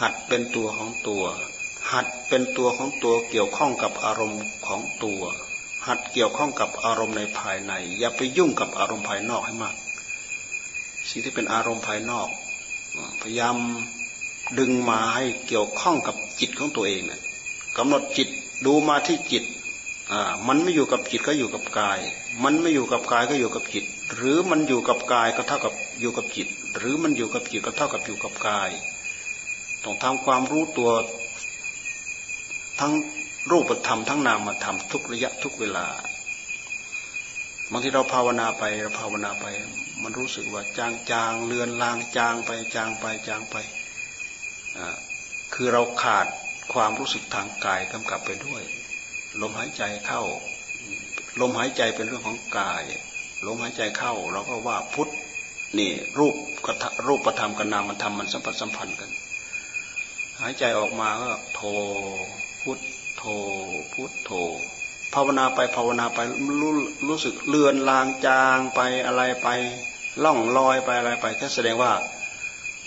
[0.00, 1.24] หัดเป็นตัวของตัว
[1.92, 5.22] หัดเป็นตัวของตัวเกี่ยวข้องกับอารมณ์ของตัว
[5.86, 9.74] หัดเกี่ยวข้องกับอารมณ์ในภายใน อย่าไปยุ่งกับอารมณ์ภายนอกให้มาก
[11.10, 12.28] สิ่งที่เป็นอารมณ์ภายนอก
[13.22, 13.56] พยายาม
[14.58, 17.20] ดึงมาให้เกี่ยวข้องกับจิตของตัวเองเนี่ย
[17.76, 18.28] กำหนดจิต
[18.66, 19.44] ดูมาที่จิต
[20.12, 21.98] อ่ามันไม่อยู่กับจิตก็อยู่กับกาย
[22.44, 28.70] มันไม่อยู่กับกายก็อยู่กับจิต หรือมันอยู่กับกายก็เท่ากับอยู่กับจิต หรือมันอยู่กับจิตก็เท่ากับอยู่กับกาย
[29.84, 30.90] ต้องทำความรู้ตัว
[32.80, 32.92] ทั้ง
[33.50, 35.86] รูปธรรมทั้งนามธรรมทุกระยะทุกเวลา
[37.70, 39.46] บางทีเราภาวนาไปเราภาวนาไป
[40.02, 43.56] มันรู้สึกว่าจางจางเลือนลางจางไปจางไปจางไป
[45.54, 46.26] คือเราขาด
[46.72, 48.62] ความรู้สึกทางกายกำกับไปด้วย
[49.40, 50.22] ลมหายใจเข้า
[51.40, 52.82] ลมหายใจเป็นเรื่องของกาย
[53.46, 55.10] ลมหายใจเข้าเราก็ว่าพุทธ
[55.78, 56.34] นี่รูป
[56.66, 56.76] กับ
[57.06, 59.10] รูปประธรรมกับนามธรรมมันสัมผัสสัมพันธ์กัน
[60.40, 61.60] หายใจออกมาก็โท
[62.62, 62.78] พุทธ
[63.24, 63.30] โท
[63.92, 64.30] พุทโท
[65.14, 66.18] ภาวนาไปภาวนาไป
[66.60, 66.72] รู้
[67.08, 69.48] รู้สึกเลือนลางจางไปอะไรไป
[70.24, 71.92] ล่องลอยไปอะไรไปแค่แสดงว่า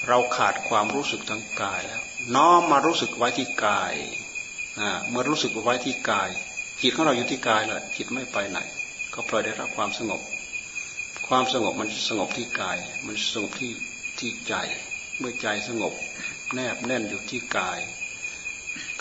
[0.07, 2.01] เราขาดความรู้สึกทางกายแล้ว
[2.35, 3.93] น้อมมารู้สึกไว้ที่กาย
[5.09, 6.29] เมื่อรู้สึกไว้ที่กาย
[6.81, 8.59] จิตของเราอยู่ที่กายแหละจิตไม่ไปไหน
[9.13, 10.21] ก็ปล่อยได้รับความสงบ
[11.27, 13.71] ความสงบมันสงบที่กาย มันสงบที่
[14.19, 14.55] ที่ใจ
[15.19, 15.93] เมื่อใจสงบ
[16.53, 17.79] แนบแน่นอยู่ที่กาย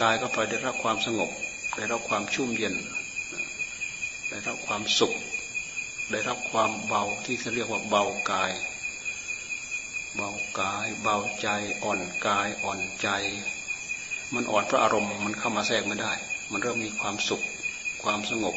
[0.03, 1.31] กายก็ไปได้รับความสงบ
[1.77, 2.75] ได้รับความชุ่มเย็น
[4.31, 5.13] ได้รับความสุข
[6.11, 8.53] ได้รับความเบาที่เขาเรียกว่าเบากาย
[10.17, 10.31] เบา
[10.61, 11.49] กายเบาใจ
[11.83, 13.09] อ่อนกายอ่อนใจ
[14.35, 16.13] มันอ่อนเพราะอารมณ์มันเข้ามาแทรกไม่ได้
[16.51, 17.43] มันเริ่มมีความสุข
[18.03, 18.55] ความสงบ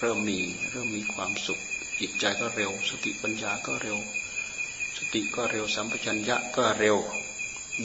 [0.00, 0.38] เริ่มมี
[0.70, 1.60] เริ่มมีความสุข
[2.00, 3.98] จิตใจก็เร็ว สติปัญญาก็เร็ว
[4.98, 6.96] สติก็เร็วสัมปชัญญะก็เร็ว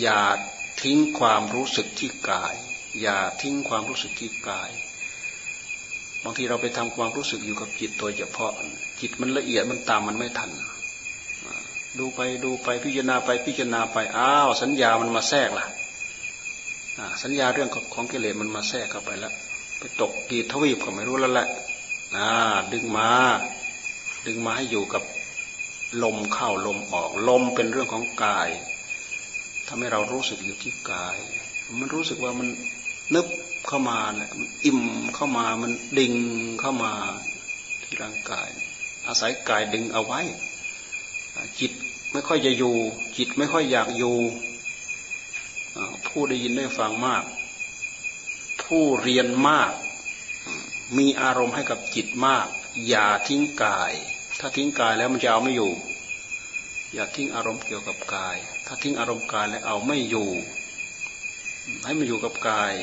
[0.01, 0.21] อย่า
[0.83, 2.55] ทิ้งความรู้สึกที่กาย
[3.01, 4.71] อย่าทิ้งความรู้สึกที่กาย
[6.23, 8.51] บางทีเราไปทำความรู้สึกอยู่กับจิตโดยเฉพาะ
[9.01, 10.51] จิตมันละเอียดมันตามมันไม่ทัน
[11.99, 15.65] ดูไปดูไปพิจารณาไปพิจารณาไปอ้าวสัญญามันมาแทรกล่ะ
[17.23, 19.33] สัญญาเรื่องของกิเลสมันมาแทรกเข้าไปแล้ว
[19.79, 21.47] ไปตกกีทวีปก็ไม่รู้แล้วแหละ
[22.73, 23.09] ดึงมา
[24.27, 25.03] ดึงมาให้อยู่กับ
[26.03, 28.49] ลมเข้าลมออก ลมเป็นเรื่องของกาย
[29.73, 31.17] ทำให้เรารู้สึกอยู่ที่กาย
[31.79, 32.47] มันรู้สึกว่ามัน
[33.15, 33.27] นึบ
[33.67, 34.81] เข้ามาแหละมันอิ่ม
[35.15, 36.15] เข้ามามันดิ่ง
[36.59, 36.93] เข้ามา
[37.83, 38.49] ที่ร่างกาย
[39.07, 40.21] อาศัยกายดึงเอาไว้
[41.59, 41.71] จิต
[42.11, 42.75] ไม่ค่อยจะอยู่
[43.17, 44.15] จิตไม่ค่อยอยากอยู่
[46.07, 47.23] ผู้ได้ยินได้ฟังมาก
[48.63, 49.71] ผู้เรียนมาก
[50.97, 52.47] มีอารมณ์ให้กับจิตมาก
[52.87, 53.91] อย่าทิ้งกาย
[54.39, 55.71] ถ้าทิ้งกายแล้วมันจะเอาไม่อยู่
[56.93, 58.37] อย่าทิ้งอารมณ์เกี่ยวกับกาย
[58.73, 60.29] ถ้าทิ้งอารมณ์กายแล้วเอาไม่อยู่
[61.83, 62.73] ให้มันอยู่กับกาย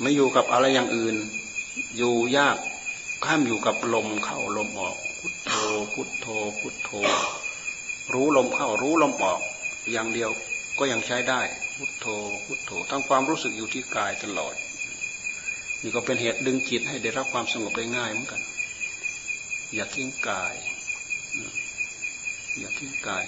[0.00, 1.16] ไม่อยู่กับอะไรอย่างอื่น
[1.96, 2.56] อยู่ยาก
[3.24, 5.52] ข้ามอยู่กับลมเข้าลมออก พุทโธ
[5.92, 6.26] พุทโธ
[6.60, 6.90] พุทโธ
[8.12, 9.40] รู้ลมเข้ารู้ลมออก
[9.92, 10.30] อย่างเดียว
[10.78, 11.40] ก็ยังใช้ได้
[11.76, 12.06] พุทโธ
[12.44, 14.54] พุทโธทั้งความรู้สึกอยู่ที่กายตลอด
[15.82, 18.42] นี่ก็เป็นเหตุดึงจิตให้ได้รับความสงบได้ง่ายเหมือนกัน
[19.74, 20.54] อย่าทิ้งกาย
[22.58, 23.26] อย่าทิ้งกาย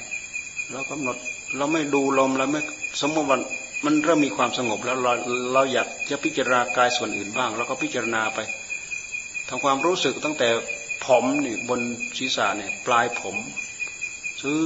[0.72, 1.16] เรากำหนด
[1.56, 2.60] เราไม่ดูลมเราไม่
[3.00, 3.38] สมมติว่า
[3.84, 5.12] มันเริ่มมีความสงบแล้วเรา
[5.52, 8.38] เราอยากจะพิจารณากายส่วนอื่นบ้าง แล้วก็พิจารณาไป
[9.48, 10.48] ทำความรู้สึกตั้งแต่
[11.06, 11.80] ผมนี่บน
[12.18, 13.36] ศีรษะเนี่ยปลายผม
[14.42, 14.62] ซื้อ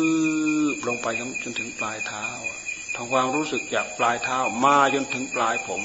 [0.86, 1.06] ลงไป
[1.42, 2.26] จนถึงปลายเท้า
[2.94, 5.82] ทำความรู้สึกจากปลายเท้ามาจนถึงปลายผม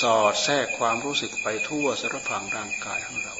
[0.00, 3.34] สอดแทรกความรู้สึกไปทั่วสารพางร่างกายของเรา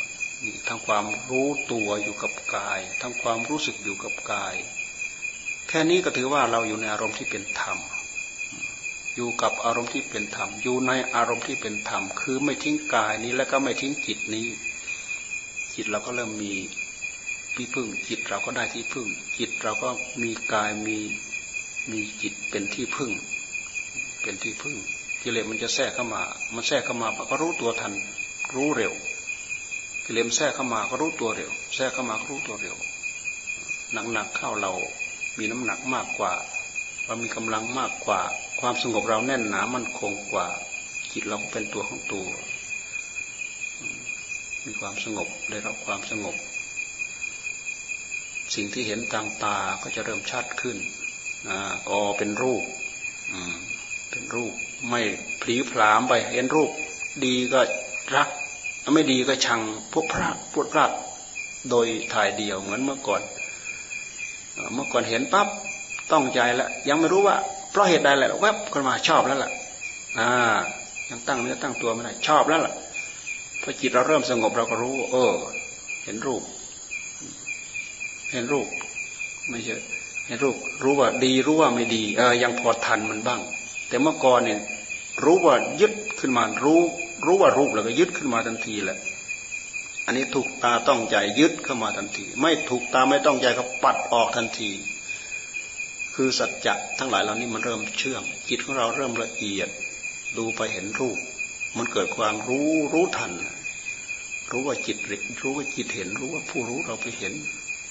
[0.45, 4.55] นี่ทำความรู้ตัวอยู่กับกายทำความรู้สึกอยู่กับกาย
[5.69, 7.79] แค่นี้ก็ถือว่าเราอยู่ในอารมณ์ที่เป็นธรรม
[9.15, 14.47] อยู่กับอารมณ์ที่เป็นธรรม อยู่ในอารมณ์ที่เป็นธรรม คือไม่ทิ้งกายนี้และก็ไม่ทิ้งจิตนี้
[15.75, 16.53] จิตเราก็เริ่มมี
[17.55, 19.07] ที่พึ่ง จิตเราก็ได้ที่พึ่ง
[19.39, 19.89] จิตเราก็
[20.23, 20.99] มีกายมี
[21.91, 23.11] มีจิตเป็นที่พึ่ง
[24.23, 24.77] เป็นที่พึ่ง
[25.23, 26.23] กิเลสมันจะแทรกเข้ามา
[26.55, 27.93] มันแทรกเข้ามาก็รู้ตัวทัน
[28.55, 28.93] รู้เร็ว
[30.05, 32.77] กิเลสแทรกเข้ามาก็รู้ตัวเร็ว แทรกเข้ามาก็รู้ตัวเร็ว
[34.13, 34.73] หนักๆเข้าเรา
[35.39, 36.33] มีน้ำหนักมากกว่า
[37.05, 38.21] เรามีกำลังมากกว่า
[38.61, 40.47] ความสงบเราแน่นหนามันคงกว่า
[41.13, 42.27] จิตเราเป็นตัวของตัว
[44.65, 46.37] มีความสงบได้รับความสงบ
[48.55, 50.77] สิ่งที่เห็นทางตาก็จะเริ่มชัดขึ้น
[51.89, 52.65] อ๋อเป็นรูป
[54.11, 54.55] เป็นรูป
[54.89, 55.01] ไม่
[55.43, 56.71] ผลีผลามไปเห็นรูป
[57.25, 57.61] ดีก็
[58.17, 58.29] รัก
[58.95, 59.61] ไม่ดีก็ชัง
[59.93, 60.87] พวกพระพวกพระ
[61.71, 63.23] โดยถ่ายเดียวเหมือนเมื่อก่อน
[64.75, 65.49] เมื่อก่อนเห็นปั๊บ
[66.13, 67.37] ต้องใจแล้วยังไม่รู้ว่า
[67.71, 69.51] เพราะเหตุใดแหละแวบขึ้นมาชอบแล้วล่ะ
[70.19, 70.29] อ่า
[71.11, 72.75] ยังตั้งเนื้อตั้งตัวไม่ได้ชอบแล้วล่ะ
[73.63, 75.33] พอจิตเราเริ่มสงบเราก็รู้ เออ
[76.05, 76.43] เห็นรูป
[78.33, 78.67] เห็นรูป
[79.49, 79.75] ไม่ใช่
[80.27, 83.41] เห็นรูป รู้ว่าดีรู้ว่าไม่ดี เออ ยังพอทันมันบ้าง
[83.89, 84.61] แต่เมื่อก่อนเนี่ย
[85.25, 86.81] รู้ว่ายึดขึ้นมารู้
[87.27, 88.99] รู้ว่ารูปแล้วก็ยึดขึ้นมาทันทีแหละ
[90.09, 94.71] อันนี้ถูกตาต้องใจยึดเข้ามาทันที ไม่ถูกตาไม่ต้องใจก็ปัดออกทันที
[96.15, 99.69] คือสัจจะทั้งหลายเหล่านี้มันเริ่มเชื่อม จิตของเราเริ่มละเอียด
[100.37, 101.19] ดูไปเห็นรูป
[101.77, 103.33] มันเกิดความรู้รู้ทัน
[104.51, 104.99] รู้ว่าจิต
[105.43, 107.35] รู้ว่าจิตเห็น รู้ว่าผู้รู้เราไปเห็น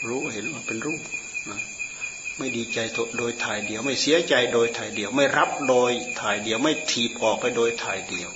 [0.08, 1.02] รู้ว่าเห็นว่าเป็นรูป
[1.50, 1.60] นะ
[2.38, 2.80] ไม่ดีใจ
[3.18, 8.30] โดยถ่ายเดียว ไม่เสียใจโดยถ่ายเดียว ไม่รับโดยถ่ายเดียว ไม่ถีบออกไปโดยถ่ายเดียว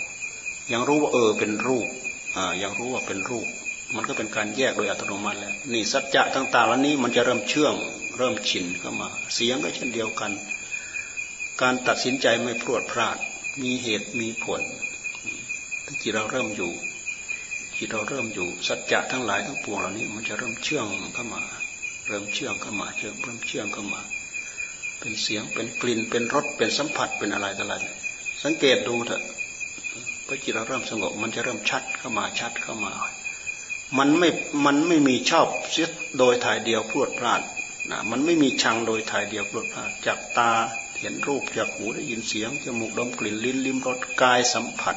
[0.72, 1.88] ยังรู้ว่าเออเป็นรูป
[2.36, 3.48] อ่ายังรู้ว่าเป็นรูป
[3.96, 7.74] มันก็เป็นการแยกโดยอัตโนมัติแล้วนี่สัจจะต่างๆเหล่านี้มันจะเริ่มเชื่อง
[8.18, 10.32] เริ่มชินเข้ามา เสียงก็เช่นเดียวกัน
[11.62, 13.18] การตัดสินใจไม่พรวดพลาด
[13.62, 14.62] มีเหตุมีผล
[16.02, 16.72] จิตเราเริ่มอยู่
[17.78, 21.42] จิตเราเริ่มอยู่สัจจะทั้งหลายทั้งปวงเหล่านี้ มันจะเริ่มเชื่องเข้ามา
[22.08, 24.02] เริ่มเชื่องเข้ามาเชื่องเริ่มเชื่องเข้ามา
[25.00, 27.76] เป็นเสียงเป็นกลิ่นเป็นรสเป็นสัมผัสเป็นอะไรต่ออะไร
[28.44, 29.24] สังเกตดูเถอะ
[30.26, 32.92] พอจิตเราเริ่มสงบมันจะเริ่มชัดเข้ามาชัดเข้ามา
[33.98, 34.30] มันไม่
[34.66, 37.42] มันไม่มีชอบเสียโดยถ่ายเดียวพรวดพลาด
[37.90, 40.52] นะมันไม่มีชังโดยถ่ายเดียวพรวดพลาดจากตา
[41.00, 44.96] เห็นรูปจากหูได้ยินเสียงจมูกดมกลิ่นลิ้นลิ้มรสกายสัมผัส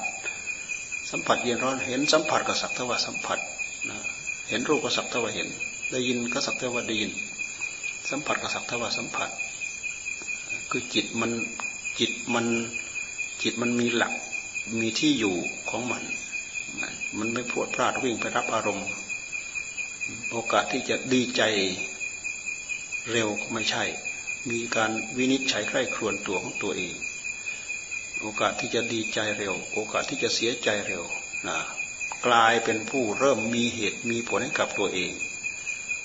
[1.10, 3.38] สัมผัสเย็นร้อนเห็นสัมผัสก็สักเทว่าสัมผัส
[3.90, 3.98] นะ
[4.48, 5.48] เห็นรูปก็สักเทว่าเห็น
[5.90, 7.10] ได้ยินก็สักเทว่าได้ยิน
[8.10, 9.28] สัมผัสก็สักเทว่าสัมผัส
[10.70, 11.32] คือจิตมัน
[11.98, 12.46] จิตมัน
[13.42, 14.12] จิตมันมีหลัก
[14.80, 15.34] มีที่อยู่
[15.70, 16.02] ของมัน
[17.18, 18.88] มันไม่พวดพลาดวิ่งไปรับอารมณ์
[20.30, 21.42] โอกาสที่จะดีใจ
[23.12, 23.84] เร็วก็ไม่ใช่
[24.50, 26.94] มีการวินิจฉัยใคร่ครวญตัวของตัวเอง
[28.20, 31.02] โอกาสที่จะดีใจเร็ว โอกาสที่จะเสียใจเร็ว
[31.48, 31.58] นะ
[32.26, 35.12] กลายเป็นผู้เริ่มมีเหตุมีผลให้กับตัวเอง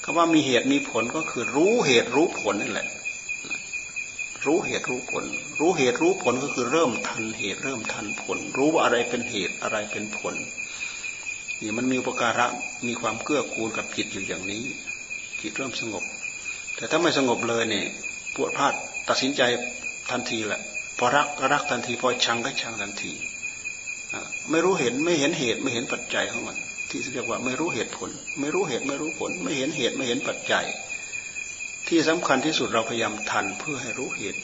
[0.04, 2.88] คำว่ามีเหตุมีผลก็คือรู้เหตุรู้ผลนั่นแหละ
[4.46, 5.26] รู้เหตุรู้ผล
[5.60, 10.36] รู้เหตุรู้ผลก็คือเริ่มทันเหตุเริ่มทันผล รู้ว่าอะไรเป็นเหตุอะไรเป็นผล
[11.62, 12.48] นี่มันมีอุปการะ
[12.88, 14.64] มีความเกื้อกูลกับจิตอยู่อย่างนี้
[15.42, 16.04] จิตเริ่มสงบ
[16.76, 17.86] แต่ถ้าไม่สงบเลยเนี่ย
[18.36, 18.74] ปวดพลาด
[19.10, 19.42] ตัดสินใจ
[20.12, 20.62] ทันทีแหละ
[20.98, 23.14] พอรักก็รักทันที พอชังก็ชังทันที
[24.50, 26.58] ไม่รู้เห็นไม่เห็นเหตุไม่เห็นปัจจัยของมัน
[26.90, 30.66] ที่เรียกว่าไม่รู้เหตุผล ไม่รู้เหตุไม่รู้ผล ไม่เห็นเหตุไม่เห็นปัจจัย
[31.88, 34.40] ที่สำคัญที่สุดเราพยายามทันเพื่อให้รู้เหตุ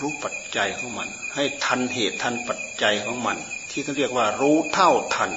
[0.00, 3.36] รู้ปัจจัยของมัน ให้ทันเหตุทันปัจจัยของมัน
[3.70, 5.30] ที่เขาเรียกว่ารู้เท่าทัน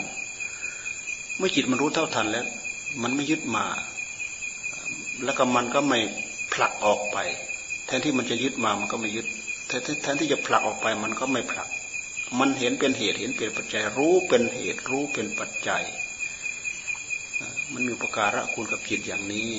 [1.40, 2.46] เมื่อจิตมันรู้เท่าทันแล้ว
[3.04, 3.66] มันไม่ยึดมา
[5.24, 6.00] แล้วก็มันก็ไม่
[6.54, 7.18] ผลักออกไป
[7.86, 9.28] แทนที่มันจะยึดมามันก็ไม่ยึด
[9.68, 11.68] แทนที่จะผลักออกไปมันก็ไม่ผลัก
[12.40, 15.84] มันเห็นเป็นเหตุเห็นเป็นปัจจัย รู้เป็นเหตุรู้เป็นปัจจัย
[17.74, 19.52] มันมีประการะคุณกับจิตอย่างนี้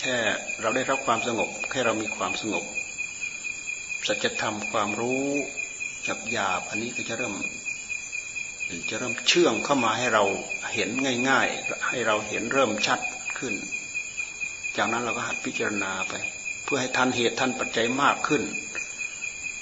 [0.00, 0.16] แค่
[0.60, 2.64] เราได้รับความสงบ แค่เรามีความสงบ
[4.06, 5.26] สัจธรรมความรู้
[6.06, 7.34] จับหยาบอันนี้ก็จะเริ่ม
[8.90, 10.24] จะเริ่มเชื่องเข้ามาให้เรา
[10.74, 10.90] เห็น
[11.28, 13.00] ง่าย ๆ ให้เราเห็นเริ่มชัด
[13.38, 13.54] ขึ้น
[14.76, 16.14] จากนั้นเราก็หัดพิจารณาไป
[16.64, 18.42] เพื่อให้ทันเหตุทันปัจจัยมากขึ้น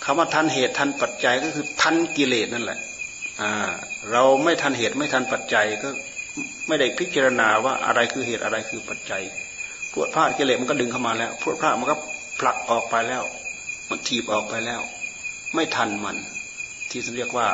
[0.05, 2.81] คำว่าทันเหตุทันปัจจัยก็คือทันกิเลสนั่นแหละ
[4.13, 5.89] เราไม่ทันเหตุไม่ทันปัจจัยก็
[6.69, 9.23] ไม่ได้พิจารณาว่าอะไรคือเหตุอะไรคือปัจจัย
[9.93, 11.97] พวดพลาดกิเลสมันก็ดึงเข้ามาแล้วพวดพลาดมันก็
[12.41, 13.23] ผลักออกไปแล้ว
[13.89, 14.81] มันถีบออกไปแล้ว
[15.55, 16.17] ไม่ทันมัน
[16.91, 17.49] ที่เรียกว่า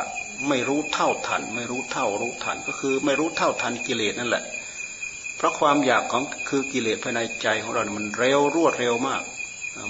[0.47, 4.43] ไม่รู้เท่าทัน ไม่รู้เท่ารู้ทันก็คือ ไม่รู้เท่าทันกิเลสนั่นแหละ
[5.37, 9.23] เพราะความอยากของคือกิเลสภายในใจของเรา มันเร็วรวดเร็วมาก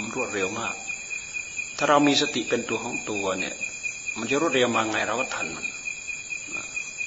[0.01, 0.75] มันรวดเร็วมาก
[1.77, 3.55] ถ้าเรามีสติเป็นตัวของตัวเนี่ย
[4.17, 5.65] มันจะรวดเร็วมาไงเราก็ทันมัน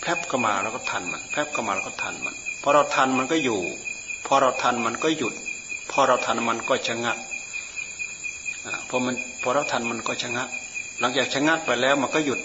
[0.00, 3.60] แพบก็มาเราก็ทันมันแพบก็มาเราก็ทันมันพอเราทันมันก็อยู่
[4.26, 5.34] พอเราทันมันก็หยุด
[5.90, 7.18] พอเราทันมันก็ชะงัก
[8.88, 10.48] พอมันพอเราทันมันก็ชะงัก
[11.00, 12.40] หลังจากชะงักไปแล้วมันก็หยุด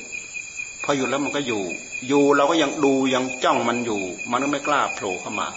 [0.85, 1.63] พอหยุดแล้วมันก็อยู่
[2.07, 5.47] อยู่เราก็ยังดูยังจ้องมันอยู่ มันก็ไม่กล้าโผล่เข้ามา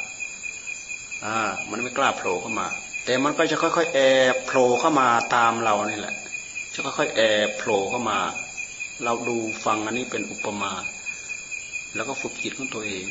[1.24, 1.38] อ่า
[1.70, 2.66] มันไม่กล้าโผล่เข้ามา
[3.04, 4.00] แต่มันก็จะค่อยๆแอ
[4.32, 6.14] บโผล่เข้ามาตามเรานี่แหละ
[6.74, 8.18] จะค่อยๆแอบโผล่เข้ามา
[9.04, 10.72] เราดูฟังอันนี้เป็นอุปมา
[11.94, 13.04] แล้วก็ฝึกจิตของตัวเอง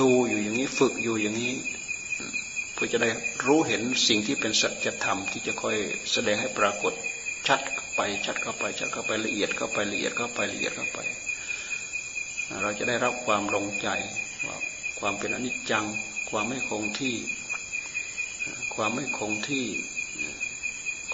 [0.00, 1.54] ดูอยู่อย่างนี้ฝึกอยู่อย่างนี้
[2.74, 3.10] เพื่อจะได้
[3.46, 5.76] รู้เห็นสิ่งที่เป็นสัจธรรมที่จะค่อย
[6.12, 6.92] แสดงให้ปรากฏ
[7.48, 7.60] ชัด
[7.96, 10.98] ไปชัดเข้าไปชัดเข้าไปละเอียดเข้าไปละเอียดเข้าไปละเอียดเข้าไป
[12.62, 13.88] เราจะได้รับความลงใจ
[14.46, 14.56] ว่า
[15.00, 15.84] ความเป็นอนิจจัง
[16.30, 17.16] ความไม่คงที่
[18.74, 19.66] ความไม่คงที่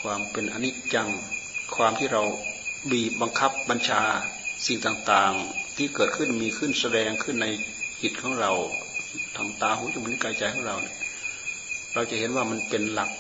[0.00, 1.08] ความเป็นอนิจจัง
[1.76, 2.22] ความที่เรา
[2.90, 4.02] บีบบังคับบัญชา
[4.66, 7.46] สิ่งต่างๆ ที่เกิดขึ้นมีขึ้นแสดงขึ้นใน
[8.02, 8.52] จิตของเรา
[9.36, 10.96] ทางตาหูจมูกนิ้วกายใจของเราเนี่ย
[11.94, 13.10] เราจะเห็นว่ามันเป็นหลัก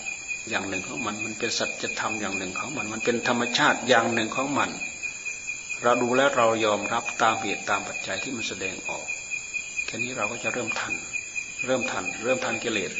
[0.48, 4.70] อย่างหนึ่งของมัน มันเป็นสัจธรรมอย่างหนึ่งของมัน มันเป็นธรรมชาติอย่างหนึ่งของมัน
[5.82, 9.06] เราดูแล้วเรายอมรับตามเหตุตามปัจจัยที่มันแสดงออก
[9.86, 10.94] แค่นี้เราก็จะเริ่มทัน
[11.66, 12.92] เริ่มทัน เริ่มทันกิเลส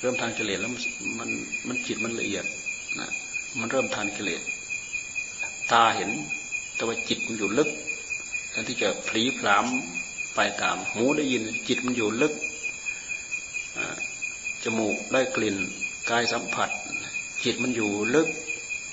[0.00, 1.30] เริ่มทันกิเลสแล้วมัน
[1.68, 2.44] มันจิตมันละเอียด
[2.98, 3.10] นะ
[3.58, 4.42] มันเริ่มทันกิเลส
[5.72, 6.10] ตาเห็น
[6.74, 7.70] แต่ว่าจิตมันอยู่ลึก
[8.50, 9.64] แทนที่จะผลีผลาม
[10.34, 12.34] ไปตาม หูได้ยิน จิตมันอยู่ลึก
[14.64, 15.56] จมูกได้กลิ่น
[16.10, 16.70] กายสัมผัส
[17.44, 18.28] จิตมันอยู่ลึก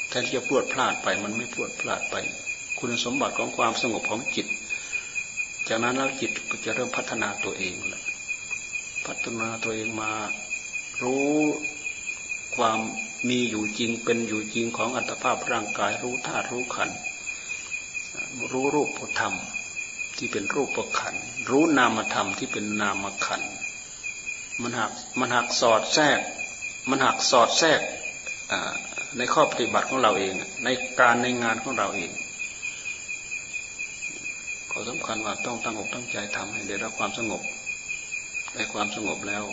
[0.10, 2.16] แทนที่จะพวดพลาดไป มันไม่พวดพลาดไป
[2.84, 4.48] คุณสมบัติของความสงบของจิต
[5.68, 8.04] จากนั้นแล้วจิตก็จะเริ่มพัฒนาตัวเองแหละ
[9.06, 10.12] พัฒนาตัวเองมา
[11.02, 11.32] รู้
[12.56, 12.80] ความ
[13.30, 16.90] มีอยู่จริงเป็นอยู่จริงของอัตภาพร่างกายรู้ธาตุรู้ขัน
[18.52, 19.34] รู้รูปธรรม
[20.18, 21.16] ที่เป็นรูปขัน
[21.50, 23.42] รู้นามธรรมที่เป็นนามขัน
[24.62, 26.20] มันหักมันหักสอดแทรก
[26.90, 27.82] มันหักสอดแทรก
[29.18, 30.68] ในข้อปฏิบัติของเราเอง ใน
[31.00, 32.12] การในงานของเราเอง
[34.72, 37.42] ขอสำคัญว่าต้องตั้งอกตั้งใจทำให้ได้รับความสงบ
[38.54, 39.44] ได้ความสงบแล้ว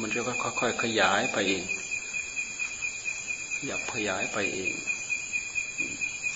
[0.00, 0.20] มันจะ
[0.60, 1.64] ค่อยๆขยายไปเอง
[3.66, 4.72] อยากขยายไปเอง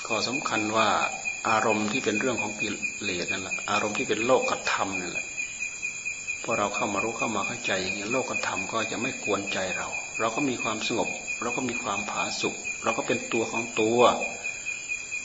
[0.07, 0.89] ข้อสำคัญว่า
[1.49, 2.69] อารมณ์ที่เป็นเรื่องของกิ
[3.03, 5.27] เลสนั่นแหละอารมณ์ที่เป็นโลกธรรมนั่นแหละ
[6.43, 9.89] พอเราเข้ามารู้เข้ามาเข้าใจอย่างนี้โลกธรรมก็จะไม่กวนใจเรา
[10.21, 11.09] เราก็มีความสงบ
[11.43, 14.01] เราก็มีความผาสุกเราก็เป็นตัวของตัว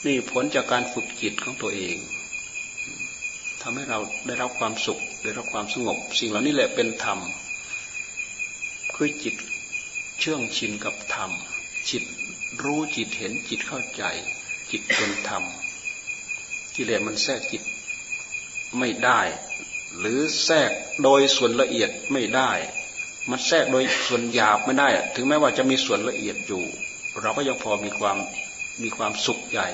[0.05, 1.97] นี่ผลจากการฝึกจิตของตัวเอง
[3.61, 7.19] ทำให้เราได้รับความสุข ได้รับความสงบ สิ่งเหล่านี้แหละเป็นธรรม
[8.95, 9.35] คือจิต
[10.19, 11.31] เชื่องชินกับธรรม
[11.89, 12.03] จิต
[12.63, 14.03] รู้จิตเห็นจิตเข้าใจ
[14.71, 15.43] จิตเป็นธรรม
[16.75, 17.63] กิเลสมันแทรกจิต
[18.77, 19.21] ไม่ได้
[19.99, 20.71] หรือแทรก
[21.03, 22.51] โดยส่วนละเอียดไม่ได้
[23.29, 26.63] มันแทรกโดยส่วนหยาบไม่ได้ ถึงแม้ว่าจะมีส่วนละเอียดอยู่
[27.21, 28.17] เราก็ยังพอมีความ
[28.83, 29.69] มีความสุขใหญ่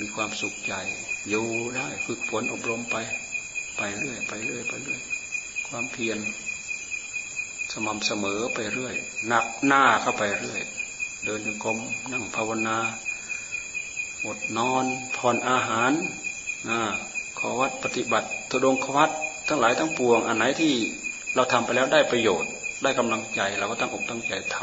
[0.00, 0.82] มีความสุขใหญ่
[1.28, 1.46] อยู่
[1.76, 2.96] ได้ฝึกฝนอบรมไป
[3.76, 5.00] ไปเรื่อย ไปเรื่อยไปเรื่อย
[5.68, 6.18] ความเพียร
[7.72, 8.94] สม่ำเสมอไปเรื่อย
[9.28, 10.60] หนักหน้าเข้าไปเรื่อย
[11.24, 11.78] เดินจงกรม
[12.12, 12.78] นั่งภาวนา
[14.26, 14.84] อดนอน
[15.16, 15.92] ผ่อนอาหาร
[16.68, 16.80] อ่า
[17.38, 19.10] ขอวัดปฏิบัติทุดงขวัด
[19.48, 20.72] ทั้งหลายทั้งปวง อันไหนที่
[21.34, 22.50] เราทำไปแล้วได้ประโยชน์
[22.82, 24.56] ได้กำลังใจเราก็ตั้งอกตั้งใจท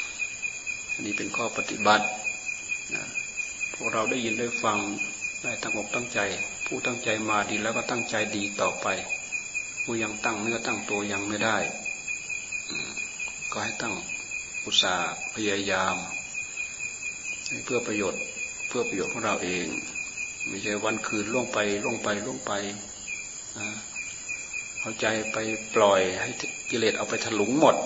[0.00, 2.04] ำอันนี้เป็นข้อปฏิบัติ
[2.94, 3.04] นะ
[3.74, 4.78] พวกเราได้ยินได้ฟัง
[5.44, 6.20] ได้ตั้งอกตั้งใจ
[6.66, 8.86] ผู้ตั้งใจมาดีแล้วก็ตั้งใจดีต่อไป
[9.82, 11.58] ผู้ยังตั้งเนื้อตั้งตัวยังไม่ได้
[13.52, 13.94] ก็ให้ตั้ง
[14.64, 15.96] อุตสาห์พยายาม
[17.64, 18.22] เพื่อประโยชน์
[18.68, 19.66] เพื่อประโยชน์ของเราเอง
[20.48, 22.52] ไม่ใช่วันคืนล่วงไปล่วงไปล่วงไป
[24.80, 25.36] เอาใจไป
[25.74, 26.30] ปล่อยให้
[26.70, 27.76] กิเลสเอาไปถลุงหมด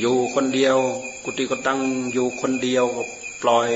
[0.00, 0.76] อยู่คนเดียว
[1.24, 1.80] กุฏิก็ตั้ง
[2.12, 2.84] อยู่คนเดียว
[3.42, 3.70] ปล่อย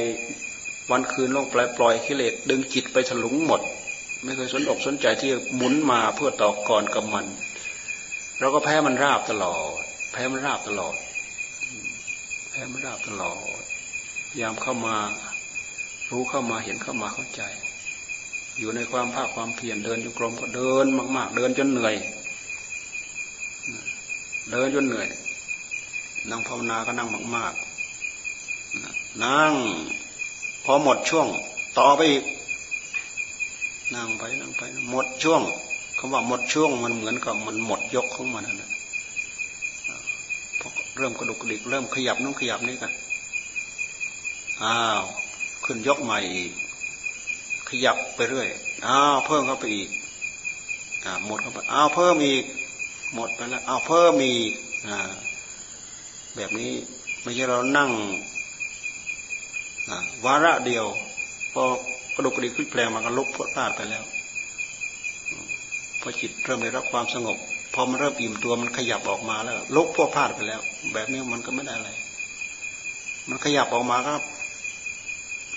[0.91, 3.61] วันคืนล่วงไปปล่อยกิเลสดึงจิตไปถลุงหมด
[4.23, 7.27] ไม่เคยสนอกสนใจที่หมุนมาเพื่อต่อกรกับมัน
[8.39, 9.83] เราก็แพ้มันราบตลอด
[10.13, 10.97] แพ้มันราบตลอด
[12.51, 13.63] แพ้มันราบตลอด
[14.41, 14.97] ยามเข้ามา
[16.11, 17.43] รู้เข้ามาเห็นเข้ามาเข้าใจ
[18.59, 21.95] อยู่ในความภาคความเพียรเดินจงกรมก็เดินมาก ๆ เดินจนเหนื่อย
[24.51, 25.09] เดินจนเหนื่อย
[26.31, 27.53] นั่งภาวนาก็นั่งมาก
[28.39, 29.53] ๆ นั่ง
[30.67, 31.27] พอหมดช่วง
[31.79, 32.25] ต่อไปอีก
[33.95, 35.43] นั่งไปนั่งไป หมดช่วง
[35.99, 38.71] คำว่าหมดช่วงมันเหมือนกับมันหมดยกของมันนะ
[40.61, 42.93] พอเริ่มกระดุกกระดิกเริ่มขยับนุ่งขยับนี่กัน
[44.63, 45.03] อ้าว
[45.65, 46.53] ขึ้นยกใหม่อีก
[47.69, 48.49] ขยับไปเรื่อย
[48.87, 49.89] อ้าวเพิ่มเข้าไปอีก
[51.05, 52.45] อ่าหมดเข้าไปอ้าวเพิ่มอีก
[53.15, 54.53] หมดไปแล้วอ้าวเพิ่มอีก
[54.89, 54.99] อ่า
[56.37, 56.73] แบบนี้
[57.23, 57.91] ไม่ใช่เรานั่ง
[60.27, 60.87] วาระเดียว
[61.53, 61.63] พอ
[62.15, 64.05] กระดุกกระดิกคลิกแปลงมันก็ลุกพดพลาดไปแล้ว
[66.01, 67.37] พอจิตเริ่มได้รับความสงบ
[67.75, 70.61] พอมันเริ่มอิ่มตัวมันขยับออกมาแล้วลุกพวดพลาดไปแล้ว
[70.93, 71.91] แบบนี้มันก็ไม่ได้อะไร
[73.29, 74.23] มันขยับออกมาครับ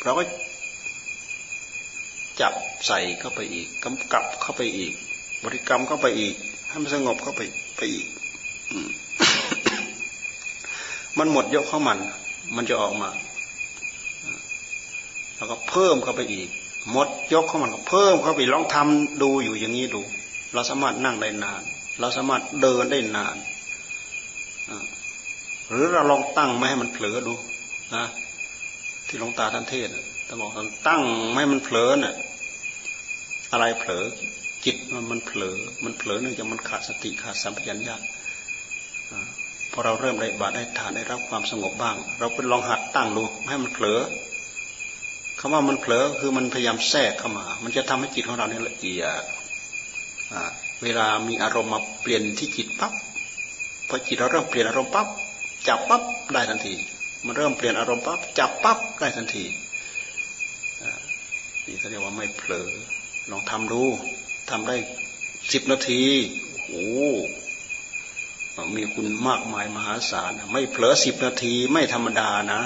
[0.04, 0.24] เราก็
[2.42, 2.54] จับ
[2.88, 4.94] ใส่เข้าไปอีกกำกับเข้าไปอีก
[5.44, 6.36] บริกรรมเข้าไปอีก
[6.70, 7.42] ให้มันสงบเข้าไป
[7.78, 8.08] ไปอีก
[11.18, 12.00] มันหมดยกเข้ามัน
[12.56, 13.10] มันจะออกมา
[15.40, 16.50] แล้วก็เพิ่มเข้าไปอีก
[16.92, 20.02] หมดยกเข้ามันก็เพิ่มเข้าไปลองทำดูอยู่อย่างนี้ดู
[20.54, 21.62] เราสามารถนั่งได้นาน
[22.00, 23.36] เราสามารถเดินได้นาน
[25.70, 27.34] หรือเราลองตั้งไม่ให้มันเผลอดู
[27.96, 28.06] นะ
[29.08, 29.90] ที่หลวงตาท่านเทศ
[30.28, 32.16] ท่านบอกท่านตั้งไม่ให้มันเผลอน่ะ
[33.52, 34.04] อะไรเผลอ
[34.66, 37.96] จิตมันมันเผลอ มันเผลอเนื่องจากมันขาดสติขาดสัมปชัญญะ
[39.72, 44.00] พอเราเริ่มได้บาดได้ฐานได้รับความสงบบ้าง เราเป็นลองหัดตั้งดูให้มันเผลอ
[45.40, 49.24] คำว่ามันเผลอคือมันพยายามแทรกเข้ามา มันจะทำให้จิตของเราเนี่ยละเอียด
[50.84, 52.94] เวลามีอารมณ์มาเปลี่ยนที่จิตปั๊บ
[53.88, 55.08] พอจิตเราเริ่มเปลี่ยนอารมณ์ปั๊บ
[55.68, 56.02] จับปั๊บ
[56.34, 56.74] ได้ทันที
[57.26, 59.46] มันเริ่มเปลี่ยนอารมณ์ปั๊บจับปั๊บได้ทันที
[61.66, 62.70] นี่เขาเรียกว่าไม่เผลอ
[63.32, 63.82] ลองทำดู
[64.50, 64.76] ทำได้
[65.52, 66.04] สิบนาที
[66.68, 66.88] โอ้
[68.76, 72.62] มีคุณมากมายมหาศาลไม่เผลอสิบนาทีไม่ธรรมดานะ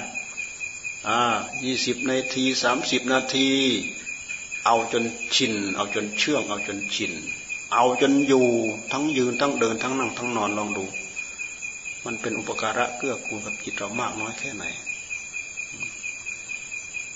[1.08, 1.20] อ่า
[1.66, 3.48] ยี่สิบนาทีสามสิบนาที
[4.66, 5.04] เอาจน
[5.36, 7.14] ชิน เอาจนเชื่อง เอาจนชิน
[7.74, 8.46] เอาจนอยู่
[8.92, 10.86] ทั้งยืนทั้งเดินทั้งนั่งทั้งนอนลองดู
[12.06, 14.66] มันเป็นอุปการะเกื้อกูลกับจิตเรามากน้อยแค่ไหน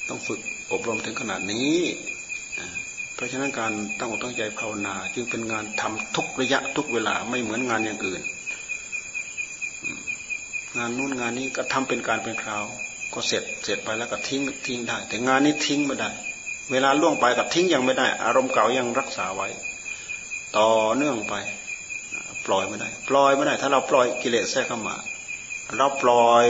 [0.07, 0.39] ต้องฝึก
[0.71, 1.77] อบรมถึงขนาดนี้
[3.15, 8.21] เพราะฉะนั้นการตั้งอกตั้งใจภาวนา จึงเป็นงานทำทุกระยะทุกเวลาไม่เหมือนงานอย่างอื่น
[10.77, 12.65] งานนู้นงานนี้ก็ทำเป็นการเป็นคราว
[13.14, 16.10] ก็เสร็จเสร็จไปแล้วก็ทิ้งทิ้งได้ แต่งานนี้ทิ้งไม่ได้
[16.72, 19.47] เวลาล่วงไปกับทิ้งยังไม่ได้ อารมณ์เก่ายังรักษาไว้
[20.58, 21.36] ต่อเนื่องไป
[22.45, 24.95] ปล่อยไม่ได้ ปล่อยไม่ได้ ถ้าเราปล่อยกิเลสแทรกเข้ามา
[25.78, 26.43] เราปล่อย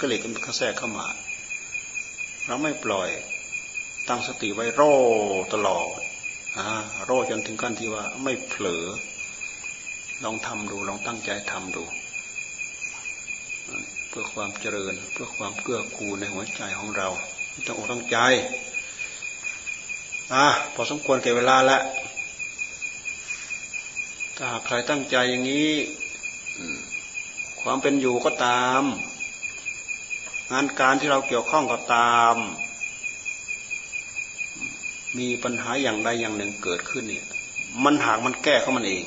[0.00, 1.06] กิเลสมันแทรกเข้ามา
[2.46, 3.08] เราไม่ปล่อย
[4.08, 4.82] ตั้งสติไว้โร
[5.54, 6.00] ตลอด
[7.04, 8.84] โรจนถึงขั้นที่ว่าไม่เผลอ
[10.24, 11.84] ลองทำดูลองตั้งใจทำดู
[14.14, 17.08] เพื่อความเจริญ เพื่อความเกื้อกูลในหัวใจของเรา
[17.66, 18.18] ต้องอกต้องใจ
[20.34, 21.82] อะพอสมควรเก็บเวลาแล้ว
[24.36, 25.70] ถ้าใครตั้งใจอย่างนี้
[27.60, 28.82] ความเป็นอยู่ก็ตาม
[30.52, 32.36] งานการที่เราเกี่ยวข้องก็ตาม
[35.18, 37.24] มีปัญหาอย่างใดอย่างหนึ่งเกิดขึ้นเนี่ย
[37.84, 39.02] มันหากมันแก้ของมันเอง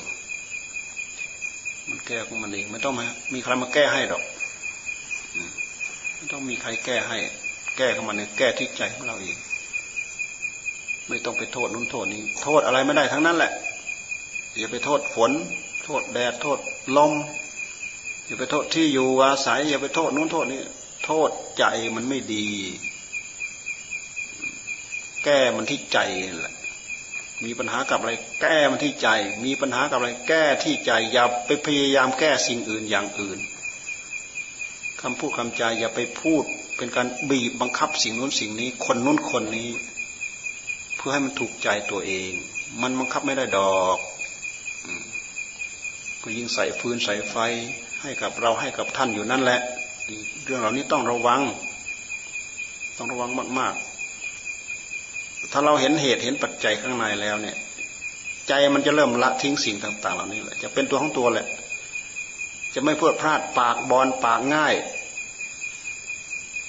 [1.89, 4.24] มันแก้ของมันเอง ไม่ต้องมามีใครมาแก้ให้หรอก
[6.32, 7.17] ต้องมีใครแก้ให้
[7.78, 9.38] แก้ของมันเนี่ยแก้ที่ใจของเราเอง
[11.07, 13.51] ไม่ต้องไปโทษนู้นโทษนี้ โทษอะไรไม่ได้ทั้งนั้นแหละ
[14.57, 15.32] อย่าไปโทษฝน
[15.86, 16.59] โทษแดดโทษ
[16.97, 17.13] ลม
[18.26, 20.61] อย่าไปโทษที่อยู่อาศัย อย่าไปโทษนู้นโทษนี้
[21.05, 21.65] โทษใจ
[21.95, 22.47] มันไม่ดี
[25.23, 25.99] แก้มันที่ใจ
[26.41, 26.53] แหละ
[27.45, 29.09] มีปัญหากับอะไร แก้มันที่ใจ
[29.45, 33.39] มีปัญหากับอะไร แก้ที่ใจอย่าไปพยายามแก้สิ่งอื่นอย่างอื่น
[35.08, 36.43] คำพูดคำจาอย่าไปพูด
[36.78, 39.70] เป็นการบีบบังคับสิ่งนู้นสิ่งนี้ คนนู้นคนนี้
[40.95, 42.32] เพื่อให้มันถูกใจตัวเอง
[42.82, 43.97] มันบังคับไม่ได้ดอก
[46.22, 47.36] ก็ยิ่งใส่ฟืนใส่ไฟ
[48.01, 49.60] ให้กับเราให้กับท่านอยู่นั่นแหละ
[50.43, 51.41] เรื่องเหล่านี้ต้องระวัง
[52.97, 53.30] ต้องระวัง
[53.60, 53.74] มาก
[54.64, 57.58] ๆ ถ้าเราเห็นเหตุเห็นปัจจัยข้างในแล้วเนี่ย
[58.47, 61.47] ใจมันจะเริ่มละทิ้งสิ่งต่าง ๆ เหล่านี้แหละจะเป็นตัวของตัวแหละ
[62.78, 64.76] จะไม่พูดพลาดปากบอลปากง่าย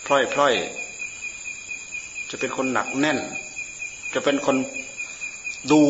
[0.07, 0.55] พล่อยพล่อย
[2.31, 3.19] จะเป็นคนหนักแน่น
[4.15, 4.57] จะเป็นคน
[5.73, 5.83] ดู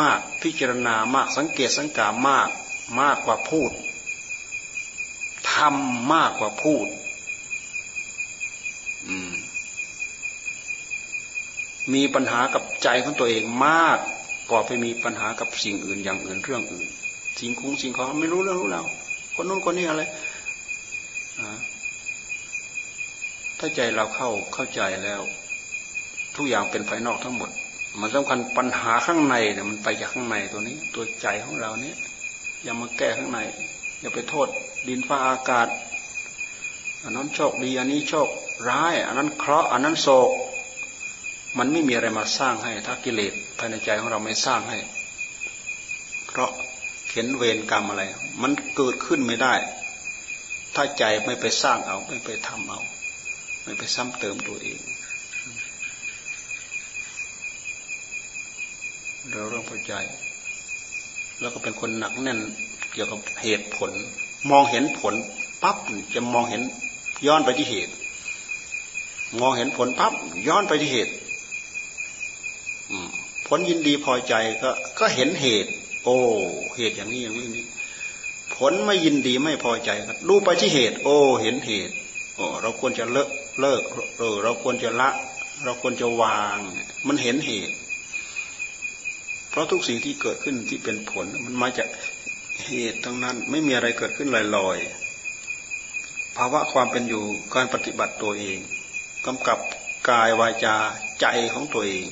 [0.00, 2.48] มากพิจารณามากสังเกตสังกามาก
[3.00, 3.70] มากกว่าพูด
[5.52, 6.86] ทำมากกว่าพูด
[9.08, 9.32] อืม
[11.94, 13.98] มีปัญหากับใจของตัวเองมาก
[14.50, 16.88] กว่าไปมีปัญหากับสิ่งอื่นอย่างอื่นเรื่องอื่น
[17.38, 18.84] สิ่งคุ้งสิ่งของไม่รู้เรื่องรู้เรา
[19.34, 20.02] คนนู้นคนนี้อะไร
[23.58, 25.22] ถ้าใจเราเข้าเข้าใจแล้ว
[26.36, 27.50] ทุกอย่างเป็นภายนอกทั้งหมด
[28.00, 31.96] มันสำคัญปัญหาข้างในเนี่ยมันไปจากข้างในตัวนี้ ตัวใจของเราเนี่ย
[32.62, 33.38] อย่ามาแก้ข้างใน
[34.00, 34.48] อย่าไปโทษ
[34.88, 35.68] ดินฟ้าอากาศ
[37.02, 38.28] อันนั้นโชคดีอันนี้โชค
[38.68, 40.30] ร้าย อันนั้นเคราะห์อันนั้นโศก
[41.58, 44.78] มันไม่มีอะไรมาสร้างให้ ถ้ากิเลสภายในใจของเราไม่สร้างให้
[46.28, 46.50] เพราะ
[47.14, 48.02] เข็นเวรกรรมอะไร
[48.42, 49.54] มันเกิดขึ้นไม่ได้
[50.74, 52.80] ถ้าใจไม่ไปสร้างเอา ไม่ไปทำเอา
[53.64, 54.80] ไม่ไปซ้ำเติมตัวเอง
[59.30, 59.92] เราเรื่องพอใจ
[61.40, 62.40] แล้วก็เป็นคนหนักแน่น
[62.92, 63.90] เกี่ยวกับเหตุผล
[64.50, 65.14] มองเห็นผล
[65.62, 65.76] ปั๊บ
[66.14, 66.62] จะมองเห็น
[67.26, 67.92] ย้อนไปที่เหตุ
[69.40, 70.12] มองเห็นผลปั๊บ
[70.48, 71.12] ย้อนไปที่เหตุ
[73.46, 75.72] ผลยินดีพอใจก็ก็เห็นเหตุ
[76.04, 76.18] โอ้
[76.76, 77.64] เหตุอย่างนี้อย่างนี้
[78.54, 81.94] ผลไม่ยินดีไม่พอใจก็ดูไปที่เหตุ โอ้ เห็นเหตุ
[82.36, 83.28] โอ้เราควรจะเลิก
[83.60, 83.82] เลิก
[84.18, 85.10] เออเราควรจะละ
[85.64, 86.58] เราควรจะวาง
[87.08, 87.74] มันเห็นเหตุ
[89.50, 91.88] เพราะทุกสิ่งที่เกิดขึ้นที่เป็นผลมันมาจาก
[92.66, 97.24] เหตุทั้งนั้น ไม่มีอะไรเกิดขึ้นลอยๆภาวะความเป็นอยู่
[97.54, 98.58] การปฏิบัติตัวเอง
[99.26, 99.58] กำกับ
[100.08, 100.76] กายวาจา
[101.20, 102.06] ใจของตัวเอง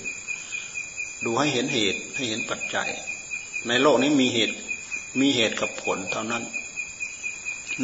[1.24, 2.90] ดูให้เห็นเหตุให้เห็นปัจจัย
[3.68, 4.56] ในโลกนี้มีเหตุ
[5.20, 6.42] มีเหตุกับผลเท่านั้น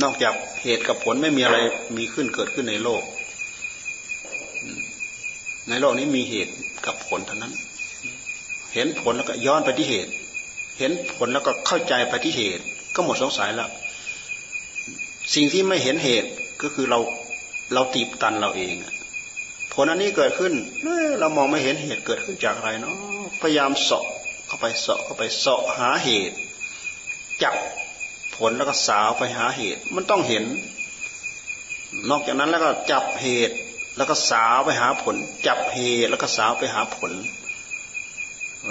[0.03, 1.59] นอกจากเหตุกับผลไม่มีอะไร
[1.97, 3.03] มีขึ้นเกิดขึ้นในโลก
[5.68, 6.55] ในโลกนี้มีเหตุ
[6.87, 7.53] กับผลเท่านั้น
[8.74, 10.12] เห็นผลแล้วก็ย้อนไปที่เหตุ
[10.79, 12.64] เห็นผลแล้วก็เข้าใจไปที่เหตุ
[12.95, 13.70] ก็หมดสงสัยแล้ว
[15.35, 16.31] สิ่งที่ไม่เห็นเหตุ
[16.62, 16.99] ก็คือเรา
[17.74, 18.74] เราตีบตันเราเอง
[19.72, 20.53] ผลอันนี้เกิดขึ้น
[21.20, 22.95] เรามองไม่เห็นเหตุเกิดขึ้นจากอะไรเนาะ
[23.41, 26.36] พยายามสาะเข้าไปเสาะเข้าไปเสาะหาเหตุ
[27.42, 27.54] จับ
[28.36, 30.44] ผลแล้วก็สาวไปหาเหตุ มันต้องเห็น
[32.11, 33.57] นอกจากนั้นแล้วก็จับเหตุ
[33.96, 37.12] แล้วก็สาวไปหาผล จับเหตุแล้วก็สาวไปหาผล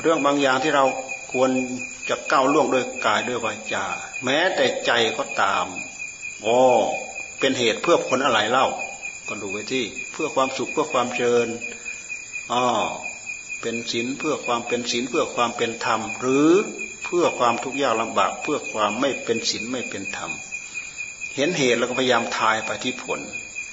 [0.01, 0.86] เรื่องบางอย่างที่เรา
[1.31, 1.49] ควร
[2.09, 3.86] จะก้าวล่วงด้วยกายด้วยวาจา
[4.23, 5.65] แม้แต่ใจก็ตาม
[6.45, 6.59] อ๋อ
[7.39, 8.67] เป็นเหตุเพื่อผลอะไรเล่า
[9.27, 11.47] ก็ดูไว้ที่เพื่อความสุขเพื่อความเจริญ
[12.51, 12.63] อ๋อ
[13.68, 16.49] เป็นศีลเพื่อความเป็นศีลเพื่อความเป็นธรรม หรือ
[17.05, 20.32] เพื่อความทุกข์ยากลำบาก เพื่อความไม่เป็นศีลไม่เป็นธรรม
[21.36, 23.20] เห็นเหตุแล้วก็พยายามทายไปที่ผล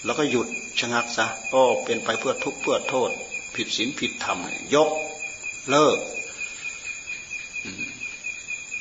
[0.05, 0.47] แล้วก็หยุด
[0.80, 3.11] ชะงักซะก็เป็นไปเพื่อทุกข์เพื่อโทษ
[3.55, 4.38] ผิดศีลผิดธรรม
[4.74, 4.88] ยก
[5.70, 5.99] เลิก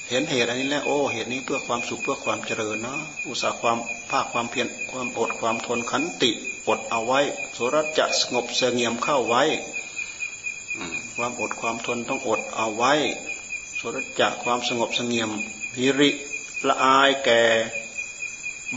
[0.09, 3.77] เห็นเหตุอันนี้แล้วโอ้เหตุนี้เพื่อความสุขเพื่อความเจริญเนาะอุตสาห์ความ
[4.09, 6.31] ภาคความเพียรความอดความทนขันติ
[6.67, 7.19] อดเอาไว้
[7.53, 9.43] โสรจะสงบเสงี่ยมเข้าไว้
[11.15, 12.93] ความอดความทนต้องอดเอาไว้
[13.77, 15.31] โสรจะความสงบเสงี่ยม
[15.73, 16.09] พิริ
[16.67, 17.41] ละอายแก่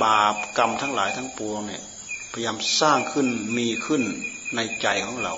[0.03, 1.82] บาปกรรมทั้งหลายทั้งปวงเนี่ย
[2.32, 4.03] พยายามสร้างขึ้นมีขึ้น
[4.57, 5.35] ในใจของเรา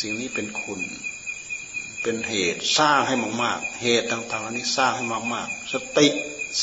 [0.00, 0.80] สิ่งนี้เป็นคุณ
[2.02, 5.04] เป็นเหตุสร้างให้มากๆเหตุต่างๆเหล่านี้สร้างให้
[5.34, 6.08] มากๆสติ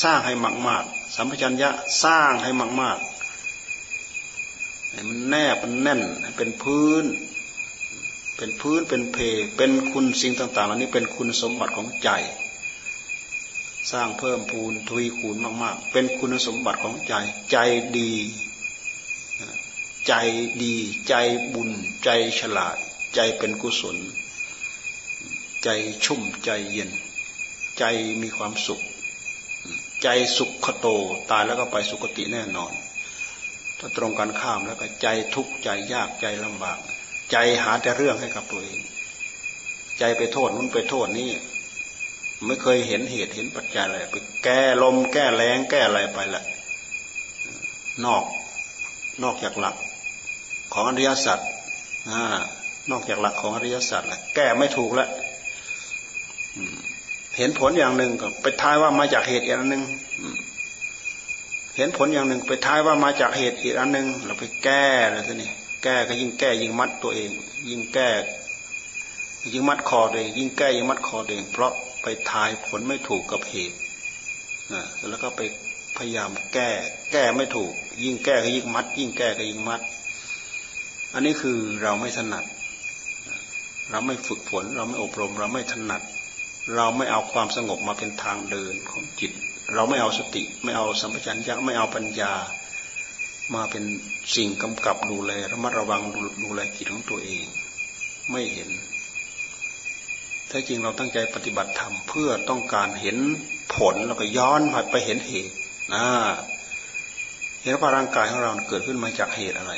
[0.02, 0.34] สร้างให้
[0.68, 1.70] มากๆสัมปชัญญะ
[2.04, 2.50] สร้างให้
[2.80, 6.00] มากๆมันแนบมันแน่น
[6.36, 7.04] เป็นพื้น
[8.36, 9.16] เป็นพื้นเป็นเพ
[9.56, 12.10] เป็นคุณสิ่งต่างๆเหล่านี้เป็นคุณสมบัติของใจ
[13.92, 17.14] สร้างเพิ่มพูนทวีคูณมาก ๆ เป็นคุณสมบัติของใจ
[17.52, 17.58] ใจ
[17.98, 18.12] ดี
[20.06, 20.14] ใจ
[20.62, 20.74] ดี
[21.08, 21.14] ใจ
[21.52, 21.70] บุญ
[22.04, 22.76] ใจฉลาด
[23.14, 23.96] ใจเป็นกุศล
[25.64, 25.68] ใจ
[26.04, 26.90] ชุ่มใจเย็น
[27.78, 27.84] ใจ
[28.22, 28.80] มีความสุข
[30.02, 30.86] ใจสุขโต
[31.30, 32.72] ตายแล้วก็ไปสุคติแน่นอน
[33.78, 36.78] ถ้าตรงกันข้ามแล้วก็ใจทุกข์ใจยากใจลำบาก
[37.32, 38.80] ใจหาแต่เรื่องให้กับตัวเอง
[39.98, 41.30] ใจไปโทษนู้นไปโทษนี่
[42.46, 46.42] ไม่เคยเห็นเหตุเห็นปัจจัยอะไรไปแก้ลม แก้แรงแก้อะไรไปละ
[48.04, 48.24] นอก
[49.22, 49.76] นอกจากหลัก
[50.72, 51.38] ของอริยสัจ
[52.90, 55.08] นอกจากหลักของอริยสัจแหละแก้ไม่ถูกแล้ว
[57.36, 59.82] เห็นผลอย่างหนึ่งก็ไปท้ายว่ามาจากเหตุอีกอันหนึ่ง
[61.76, 65.50] เห็นผลอย่างหนึ่ง ไปท้ายว่ามาจากเหตุอีกอันหนึ่งเราไปแก้เลยทีนี้
[65.82, 67.30] แก้ก็ยิ่งแก้ยิ่งมัดตัวเอง
[67.68, 68.08] ยิ่งแก้
[69.52, 71.72] ยิ่งมัดคอตัวเองยิ่งแก้ยิ่งมัดคอตัวเอง เพราะ
[72.02, 73.76] ไปทายผลไม่ถูกกับเหตุ
[74.72, 75.40] นะแล้วก็ไป
[75.96, 76.70] พยายามแก้
[77.12, 77.72] แก้ไม่ถูก
[78.04, 79.80] ยิ่งแก้ก็ยิ่งมัด ยิ่งแก้ก็ยิ่งมัด
[81.14, 82.44] อันนี้คือเราไม่ถนัด
[83.90, 86.02] เราไม่ฝึกฝน เราไม่อบรม เราไม่ถนัด
[86.76, 89.32] เราไม่เอาความสงบมาเป็นทางเดินของจิต
[89.74, 92.32] เราไม่เอาสติ ไม่เอาสัมปชัญญะไม่เอาปัญญา
[93.54, 93.84] มาเป็น
[94.34, 96.02] สิ่งกำกับดูแลระมัดระวัง
[96.44, 97.46] ดูแลจิตของตัวเอง
[98.30, 98.70] ไม่เห็น
[100.48, 103.16] แท้จริงเราตั้งใจปฏิบัติธรรมเพื่อต้องการเห็น
[103.74, 105.54] ผลแล้วก็ย้อนไปเห็นเหตุ
[105.94, 106.04] นะ
[107.62, 109.72] เห็นว่าร่างกายของเราเกิดขึ้นมาจากเหตุอะไร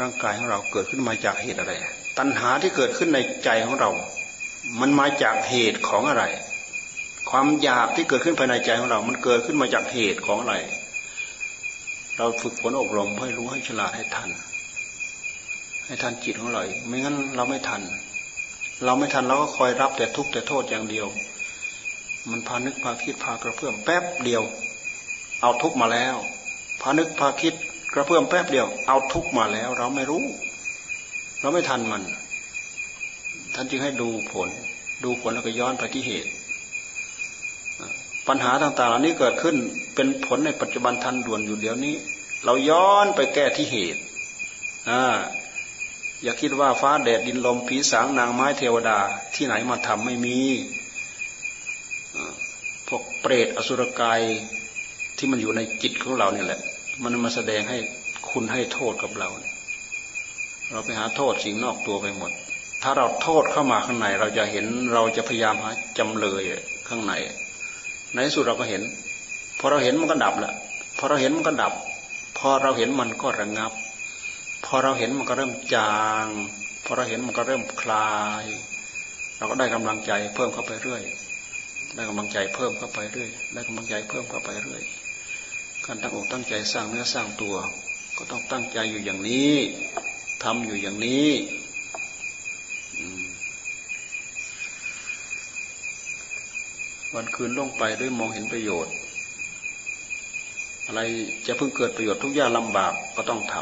[0.00, 1.72] ร่างกายของเราเกิดขึ้นมาจากเหตุอะไร
[2.18, 3.90] ตัณหาที่เกิดขึ้นในใจของเรา
[4.80, 6.24] มันมาจากเหตุของอะไร
[7.30, 10.54] ความอยากที่เกิดขึ้นภายในใจของเรา มันเกิดขึ้นมาจากเหตุของอะไร
[12.18, 14.30] เราฝึกฝนอบรมให้รู้ให้ฉลาดให้ทัน
[15.86, 17.82] ให้ทันจิตของเราไม่งั้นเราไม่ทัน
[18.84, 21.06] เราไม่ทันเราก็คอยรับแต่ทุกข์แต่โทษอย่างเดียว
[22.30, 24.42] มันพานึกพาคิดพากระเพื่อมแป๊บเดียว
[25.42, 26.16] เอาทุกข์มาแล้ว
[26.80, 27.54] พานึกพาคิด
[27.92, 30.24] กระเพื่อมแป๊บเดียว เอาทุกข์มาแล้ว เราไม่รู้
[31.40, 32.02] เราไม่ทันมัน
[33.54, 34.48] ท่านจึงให้ดูผล
[35.04, 36.30] ดูผลแล้วก็ย้อนไปที่เหตุ
[38.28, 39.56] ปัญหาต่างๆ เหล่านี้เกิดขึ้น
[39.94, 41.94] เป็นผลในปัจจุบันทันด่วนอยู่เดี๋ยวนี้
[42.44, 44.00] เราย้อนไปแก้ที่เหตุ
[44.90, 45.02] อ่า
[46.22, 48.98] อย่าคิดว่าฟ้าแดดดินลมผีสางนางไม้เทวดา
[49.34, 50.38] ที่ไหนมาทำไม่มี
[52.88, 54.20] พวกเปรตอสุรกาย
[55.16, 56.60] ที่มันอยู่ในจิตของเราเนี่ยแหละ
[57.02, 57.78] มันมาแสดงให้
[58.30, 59.28] คุณให้โทษกับเรา
[60.70, 62.30] เราไปหาโทษสิ่งนอกตัวไปหมด
[62.82, 66.42] ถ้าเราโทษเข้ามาข้างใน เราจะเห็นเราจะพยายามหาจำเลย
[66.88, 67.12] ข้างใน
[68.14, 68.82] ในสุดเราก็เห็น
[69.58, 70.52] พอเราเห็นมันก็ดับละ
[70.98, 71.72] พอเราเห็นมันก็ดับ
[72.38, 73.72] พอเราเห็นมันก็ระงับ
[74.64, 76.26] พอเราเห็นมันก็เริ่มจาง
[76.84, 78.44] พอเราเห็นมันก็เริ่มคลาย
[79.36, 81.02] เราก็ได้กำลังใจเพิ่มเข้าไปเรื่อย
[81.94, 84.82] ได้กำลังใจเพิ่มเข้าไปเรื่อย ได้กำลังใจเพิ่มเข้าไปเรื่อย
[85.84, 87.56] การตั้งอกตั้งใจสร้างเนื้อสร้างตัว
[88.16, 89.54] ก็ต้องตั้งใจอยู่อย่างนี้
[90.42, 91.28] ทำอยู่อย่างนี้
[97.14, 98.94] วันคืนล่วงไปด้วยมองเห็นประโยชน์
[100.86, 101.00] อะไร
[101.46, 103.54] จะเพิ่งเกิดประโยชน์ทุกยากลำบากก็ต้องท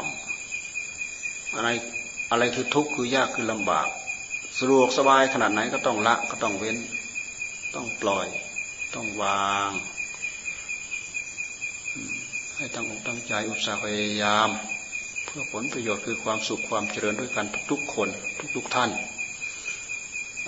[0.75, 1.69] ำอะไร
[2.31, 3.87] อะไรคือทุกข์คือยากคือลำบาก
[4.59, 6.77] สะดวกสบายขนาดไหนก็ต้องละก็ต้องเว้น
[7.75, 8.27] ต้องปล่อย
[8.95, 9.71] ต้องวาง
[12.55, 14.49] ให้ตั้งอกตั้งใจอุตสาห์พยายาม
[15.25, 18.09] เพื่อผลประโยชน์คือความสุขความเจริญด้วยกันทุกๆคน
[18.55, 18.89] ทุกๆท่าน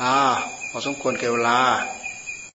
[0.01, 0.15] อ่า
[0.69, 1.59] พอสมควรเกเวลา